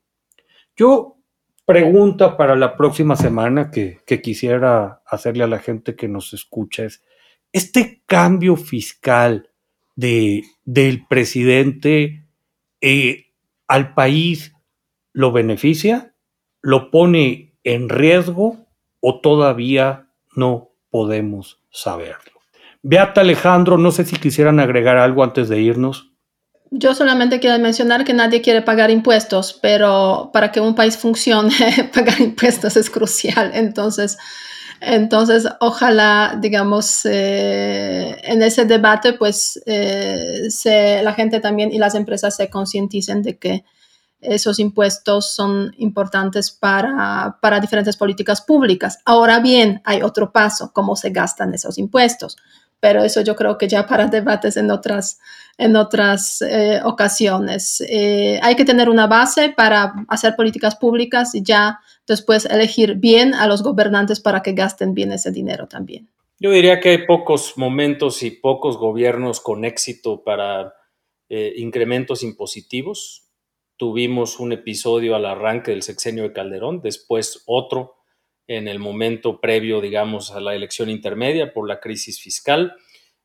Yo 0.76 1.16
pregunta 1.64 2.36
para 2.36 2.56
la 2.56 2.76
próxima 2.76 3.16
semana 3.16 3.70
que, 3.70 4.00
quisiera 4.22 5.02
hacerle 5.06 5.44
a 5.44 5.48
la 5.48 5.58
gente 5.58 5.96
que 5.96 6.08
nos 6.08 6.32
escucha 6.32 6.84
es, 6.84 7.02
¿este 7.52 8.02
cambio 8.06 8.56
fiscal 8.56 9.50
de, 9.96 10.44
del 10.64 11.06
presidente 11.06 12.26
eh, 12.80 13.26
al 13.68 13.94
país 13.94 14.52
lo 15.12 15.32
beneficia? 15.32 16.14
¿Lo 16.60 16.90
pone 16.90 17.54
en 17.64 17.88
riesgo? 17.88 18.62
o 19.02 19.20
todavía 19.20 20.08
no 20.34 20.70
podemos 20.90 21.60
saberlo. 21.70 22.40
Beata 22.82 23.20
Alejandro, 23.20 23.76
no 23.76 23.90
sé 23.90 24.04
si 24.04 24.16
quisieran 24.16 24.60
agregar 24.60 24.96
algo 24.96 25.24
antes 25.24 25.48
de 25.48 25.60
irnos. 25.60 26.11
Yo 26.74 26.94
solamente 26.94 27.38
quiero 27.38 27.58
mencionar 27.58 28.02
que 28.02 28.14
nadie 28.14 28.40
quiere 28.40 28.62
pagar 28.62 28.90
impuestos, 28.90 29.58
pero 29.60 30.30
para 30.32 30.50
que 30.50 30.58
un 30.58 30.74
país 30.74 30.96
funcione, 30.96 31.52
pagar 31.94 32.18
impuestos 32.18 32.78
es 32.78 32.88
crucial. 32.88 33.50
Entonces, 33.52 34.16
entonces 34.80 35.46
ojalá, 35.60 36.38
digamos, 36.40 37.04
eh, 37.04 38.16
en 38.24 38.42
ese 38.42 38.64
debate, 38.64 39.12
pues 39.12 39.62
eh, 39.66 40.48
la 41.04 41.12
gente 41.12 41.40
también 41.40 41.72
y 41.74 41.78
las 41.78 41.94
empresas 41.94 42.36
se 42.36 42.48
concienticen 42.48 43.22
de 43.22 43.36
que 43.36 43.64
esos 44.22 44.58
impuestos 44.58 45.34
son 45.34 45.74
importantes 45.76 46.50
para, 46.50 47.36
diferentes 47.60 47.98
políticas 47.98 48.40
públicas. 48.40 48.98
Ahora 49.04 49.40
bien, 49.40 49.82
hay 49.84 50.00
otro 50.00 50.32
paso, 50.32 50.72
cómo 50.72 50.96
se 50.96 51.10
gastan 51.10 51.52
esos 51.52 51.76
impuestos, 51.76 52.38
pero 52.82 53.04
eso 53.04 53.20
yo 53.20 53.36
creo 53.36 53.58
que 53.58 53.68
ya 53.68 53.86
para 53.86 54.06
debates 54.18 54.56
en 54.56 54.72
otras, 54.72 55.20
en 55.56 55.76
otras 55.76 56.42
eh, 56.42 56.80
ocasiones. 56.84 57.80
Eh, 57.88 58.40
hay 58.42 58.56
que 58.56 58.64
tener 58.64 58.88
una 58.88 59.06
base 59.06 59.50
para 59.50 59.94
hacer 60.08 60.34
políticas 60.34 60.74
públicas 60.74 61.32
y 61.36 61.44
ya 61.44 61.78
después 62.08 62.44
elegir 62.44 62.96
bien 62.96 63.34
a 63.34 63.46
los 63.46 63.62
gobernantes 63.62 64.20
para 64.20 64.42
que 64.42 64.52
gasten 64.52 64.94
bien 64.94 65.12
ese 65.12 65.30
dinero 65.30 65.68
también. 65.68 66.08
Yo 66.40 66.50
diría 66.50 66.80
que 66.80 66.88
hay 66.88 67.06
pocos 67.06 67.56
momentos 67.56 68.24
y 68.24 68.32
pocos 68.32 68.76
gobiernos 68.76 69.40
con 69.40 69.64
éxito 69.64 70.24
para 70.24 70.74
eh, 71.28 71.52
incrementos 71.56 72.24
impositivos 72.24 73.28
tuvimos 73.82 74.38
un 74.38 74.52
episodio 74.52 75.16
al 75.16 75.26
arranque 75.26 75.72
del 75.72 75.82
sexenio 75.82 76.22
de 76.22 76.32
Calderón, 76.32 76.82
después 76.82 77.42
otro 77.46 78.01
en 78.46 78.68
el 78.68 78.78
momento 78.78 79.40
previo, 79.40 79.80
digamos, 79.80 80.32
a 80.32 80.40
la 80.40 80.54
elección 80.54 80.90
intermedia 80.90 81.52
por 81.52 81.68
la 81.68 81.80
crisis 81.80 82.20
fiscal. 82.20 82.76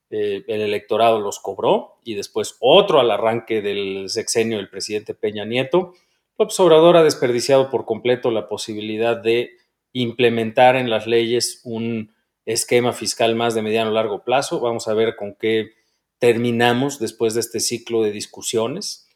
Eh, 0.10 0.44
el 0.48 0.62
electorado 0.62 1.20
los 1.20 1.40
cobró 1.40 2.00
y 2.04 2.16
después 2.16 2.56
otro 2.60 3.00
al 3.00 3.12
arranque 3.12 3.62
del 3.62 4.10
sexenio 4.10 4.58
del 4.58 4.70
presidente 4.70 5.14
Peña 5.14 5.46
Nieto. 5.46 5.94
López 6.38 6.60
Obrador 6.60 6.98
ha 6.98 7.04
desperdiciado 7.04 7.70
por 7.70 7.86
completo 7.86 8.32
la 8.32 8.48
posibilidad 8.48 9.18
de 9.18 9.52
implementar 9.94 10.76
en 10.76 10.90
las 10.90 11.08
leyes 11.08 11.62
un 11.64 12.14
esquema 12.46 12.94
fiscal 12.94 13.36
más 13.36 13.56
de 13.56 13.62
mediano 13.62 13.92
largo 13.92 14.24
plazo. 14.24 14.60
Vamos 14.60 14.88
a 14.88 14.94
ver 14.94 15.16
con 15.16 15.36
qué 15.36 15.72
terminamos 16.20 17.00
después 17.00 17.34
de 17.34 17.42
este 17.42 17.60
ciclo 17.60 18.04
de 18.04 18.12
discusiones 18.12 19.08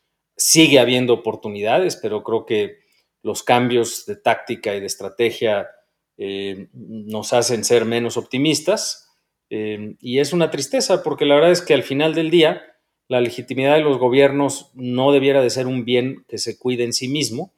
sigue 0.41 0.79
habiendo 0.79 1.13
oportunidades, 1.13 1.95
pero 1.95 2.23
creo 2.23 2.45
que 2.45 2.79
los 3.21 3.43
cambios 3.43 4.05
de 4.07 4.15
táctica 4.15 4.73
y 4.75 4.79
de 4.79 4.87
estrategia 4.87 5.69
eh, 6.17 6.67
nos 6.73 7.33
hacen 7.33 7.63
ser 7.63 7.85
menos 7.85 8.17
optimistas. 8.17 9.09
Eh, 9.49 9.95
y 9.99 10.19
es 10.19 10.33
una 10.33 10.51
tristeza 10.51 11.03
porque 11.03 11.25
la 11.25 11.35
verdad 11.35 11.51
es 11.51 11.61
que 11.61 11.73
al 11.73 11.83
final 11.83 12.13
del 12.13 12.29
día 12.29 12.63
la 13.07 13.19
legitimidad 13.21 13.75
de 13.75 13.81
los 13.81 13.97
gobiernos 13.97 14.71
no 14.73 15.11
debiera 15.11 15.41
de 15.41 15.49
ser 15.49 15.67
un 15.67 15.83
bien 15.83 16.23
que 16.27 16.37
se 16.37 16.57
cuide 16.57 16.85
en 16.85 16.93
sí 16.93 17.09
mismo, 17.09 17.53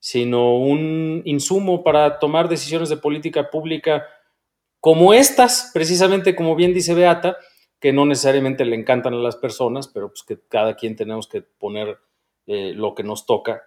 sino 0.00 0.56
un 0.56 1.22
insumo 1.24 1.84
para 1.84 2.18
tomar 2.18 2.48
decisiones 2.48 2.88
de 2.88 2.96
política 2.96 3.50
pública 3.50 4.06
como 4.80 5.14
estas, 5.14 5.70
precisamente 5.72 6.34
como 6.34 6.56
bien 6.56 6.74
dice 6.74 6.94
Beata, 6.94 7.36
que 7.80 7.92
no 7.92 8.06
necesariamente 8.06 8.64
le 8.64 8.76
encantan 8.76 9.14
a 9.14 9.18
las 9.18 9.36
personas, 9.36 9.88
pero 9.88 10.08
pues 10.08 10.22
que 10.26 10.38
cada 10.48 10.74
quien 10.74 10.96
tenemos 10.96 11.28
que 11.28 11.42
poner 11.42 11.98
eh, 12.46 12.72
lo 12.74 12.94
que 12.94 13.04
nos 13.04 13.26
toca 13.26 13.62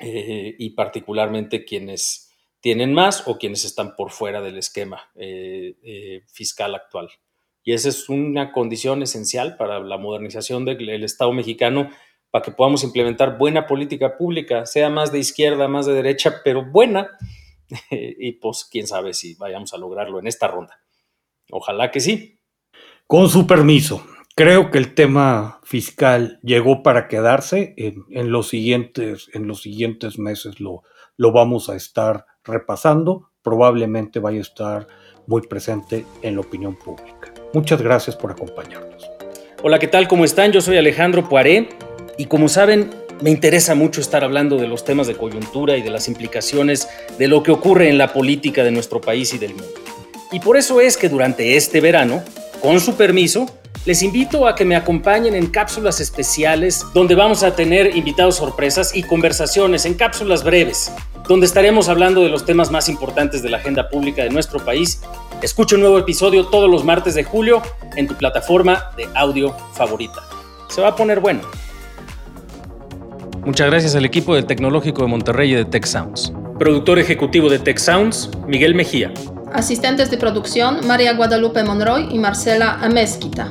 y 0.00 0.70
particularmente 0.70 1.64
quienes 1.64 2.27
tienen 2.60 2.92
más 2.92 3.26
o 3.26 3.38
quienes 3.38 3.64
están 3.64 3.94
por 3.96 4.10
fuera 4.10 4.40
del 4.40 4.58
esquema 4.58 5.10
eh, 5.14 6.22
fiscal 6.26 6.74
actual. 6.74 7.08
Y 7.62 7.72
esa 7.72 7.88
es 7.88 8.08
una 8.08 8.52
condición 8.52 9.02
esencial 9.02 9.56
para 9.56 9.80
la 9.80 9.98
modernización 9.98 10.64
del 10.64 11.04
Estado 11.04 11.32
mexicano, 11.32 11.90
para 12.30 12.42
que 12.42 12.52
podamos 12.52 12.82
implementar 12.84 13.38
buena 13.38 13.66
política 13.66 14.16
pública, 14.16 14.66
sea 14.66 14.90
más 14.90 15.12
de 15.12 15.18
izquierda, 15.18 15.68
más 15.68 15.86
de 15.86 15.92
derecha, 15.92 16.40
pero 16.44 16.64
buena. 16.64 17.10
y 17.90 18.32
pues 18.32 18.66
quién 18.70 18.86
sabe 18.86 19.12
si 19.12 19.34
vayamos 19.34 19.74
a 19.74 19.78
lograrlo 19.78 20.18
en 20.18 20.26
esta 20.26 20.48
ronda. 20.48 20.80
Ojalá 21.50 21.90
que 21.90 22.00
sí. 22.00 22.40
Con 23.06 23.28
su 23.28 23.46
permiso. 23.46 24.04
Creo 24.34 24.70
que 24.70 24.78
el 24.78 24.94
tema 24.94 25.60
fiscal 25.64 26.38
llegó 26.42 26.82
para 26.82 27.08
quedarse. 27.08 27.74
En, 27.76 28.30
los, 28.30 28.48
siguientes, 28.48 29.28
en 29.32 29.48
los 29.48 29.62
siguientes 29.62 30.18
meses 30.18 30.60
lo, 30.60 30.82
lo 31.16 31.32
vamos 31.32 31.68
a 31.68 31.76
estar 31.76 32.24
repasando. 32.48 33.30
Probablemente 33.42 34.18
vaya 34.18 34.38
a 34.38 34.42
estar 34.42 34.86
muy 35.26 35.42
presente 35.42 36.04
en 36.22 36.34
la 36.34 36.40
opinión 36.40 36.76
pública. 36.76 37.32
Muchas 37.54 37.80
gracias 37.80 38.16
por 38.16 38.30
acompañarnos. 38.30 39.08
Hola, 39.62 39.78
¿qué 39.78 39.88
tal? 39.88 40.08
¿Cómo 40.08 40.24
están? 40.24 40.52
Yo 40.52 40.60
soy 40.60 40.76
Alejandro 40.76 41.28
Poiré 41.28 41.68
y 42.16 42.26
como 42.26 42.48
saben, 42.48 42.90
me 43.20 43.30
interesa 43.30 43.74
mucho 43.74 44.00
estar 44.00 44.22
hablando 44.22 44.56
de 44.56 44.68
los 44.68 44.84
temas 44.84 45.06
de 45.06 45.16
coyuntura 45.16 45.76
y 45.76 45.82
de 45.82 45.90
las 45.90 46.08
implicaciones 46.08 46.88
de 47.18 47.28
lo 47.28 47.42
que 47.42 47.50
ocurre 47.50 47.88
en 47.88 47.98
la 47.98 48.12
política 48.12 48.62
de 48.62 48.70
nuestro 48.70 49.00
país 49.00 49.34
y 49.34 49.38
del 49.38 49.50
mundo. 49.50 49.74
Y 50.30 50.40
por 50.40 50.56
eso 50.56 50.80
es 50.80 50.96
que 50.96 51.08
durante 51.08 51.56
este 51.56 51.80
verano, 51.80 52.22
con 52.60 52.80
su 52.80 52.96
permiso, 52.96 53.46
les 53.86 54.02
invito 54.02 54.46
a 54.46 54.54
que 54.54 54.64
me 54.64 54.76
acompañen 54.76 55.34
en 55.34 55.46
cápsulas 55.46 56.00
especiales 56.00 56.84
donde 56.94 57.14
vamos 57.14 57.42
a 57.42 57.54
tener 57.54 57.96
invitados 57.96 58.36
sorpresas 58.36 58.94
y 58.94 59.02
conversaciones 59.02 59.84
en 59.86 59.94
cápsulas 59.94 60.44
breves 60.44 60.92
donde 61.28 61.44
estaremos 61.44 61.88
hablando 61.88 62.22
de 62.22 62.30
los 62.30 62.46
temas 62.46 62.70
más 62.70 62.88
importantes 62.88 63.42
de 63.42 63.50
la 63.50 63.58
agenda 63.58 63.90
pública 63.90 64.22
de 64.22 64.30
nuestro 64.30 64.64
país. 64.64 65.02
Escucha 65.42 65.76
un 65.76 65.82
nuevo 65.82 65.98
episodio 65.98 66.46
todos 66.46 66.70
los 66.70 66.84
martes 66.84 67.14
de 67.14 67.22
julio 67.22 67.62
en 67.96 68.08
tu 68.08 68.14
plataforma 68.14 68.90
de 68.96 69.06
audio 69.14 69.54
favorita. 69.74 70.22
Se 70.68 70.80
va 70.80 70.88
a 70.88 70.96
poner 70.96 71.20
bueno. 71.20 71.42
Muchas 73.44 73.68
gracias 73.68 73.94
al 73.94 74.04
equipo 74.04 74.34
del 74.34 74.46
Tecnológico 74.46 75.02
de 75.02 75.08
Monterrey 75.08 75.52
y 75.52 75.54
de 75.54 75.64
Tech 75.66 75.84
Sounds. 75.84 76.32
Productor 76.58 76.98
ejecutivo 76.98 77.48
de 77.48 77.58
Tech 77.58 77.78
Sounds, 77.78 78.30
Miguel 78.46 78.74
Mejía. 78.74 79.12
Asistentes 79.52 80.10
de 80.10 80.16
producción, 80.16 80.86
María 80.86 81.14
Guadalupe 81.14 81.62
Monroy 81.62 82.08
y 82.10 82.18
Marcela 82.18 82.78
Amezquita. 82.80 83.50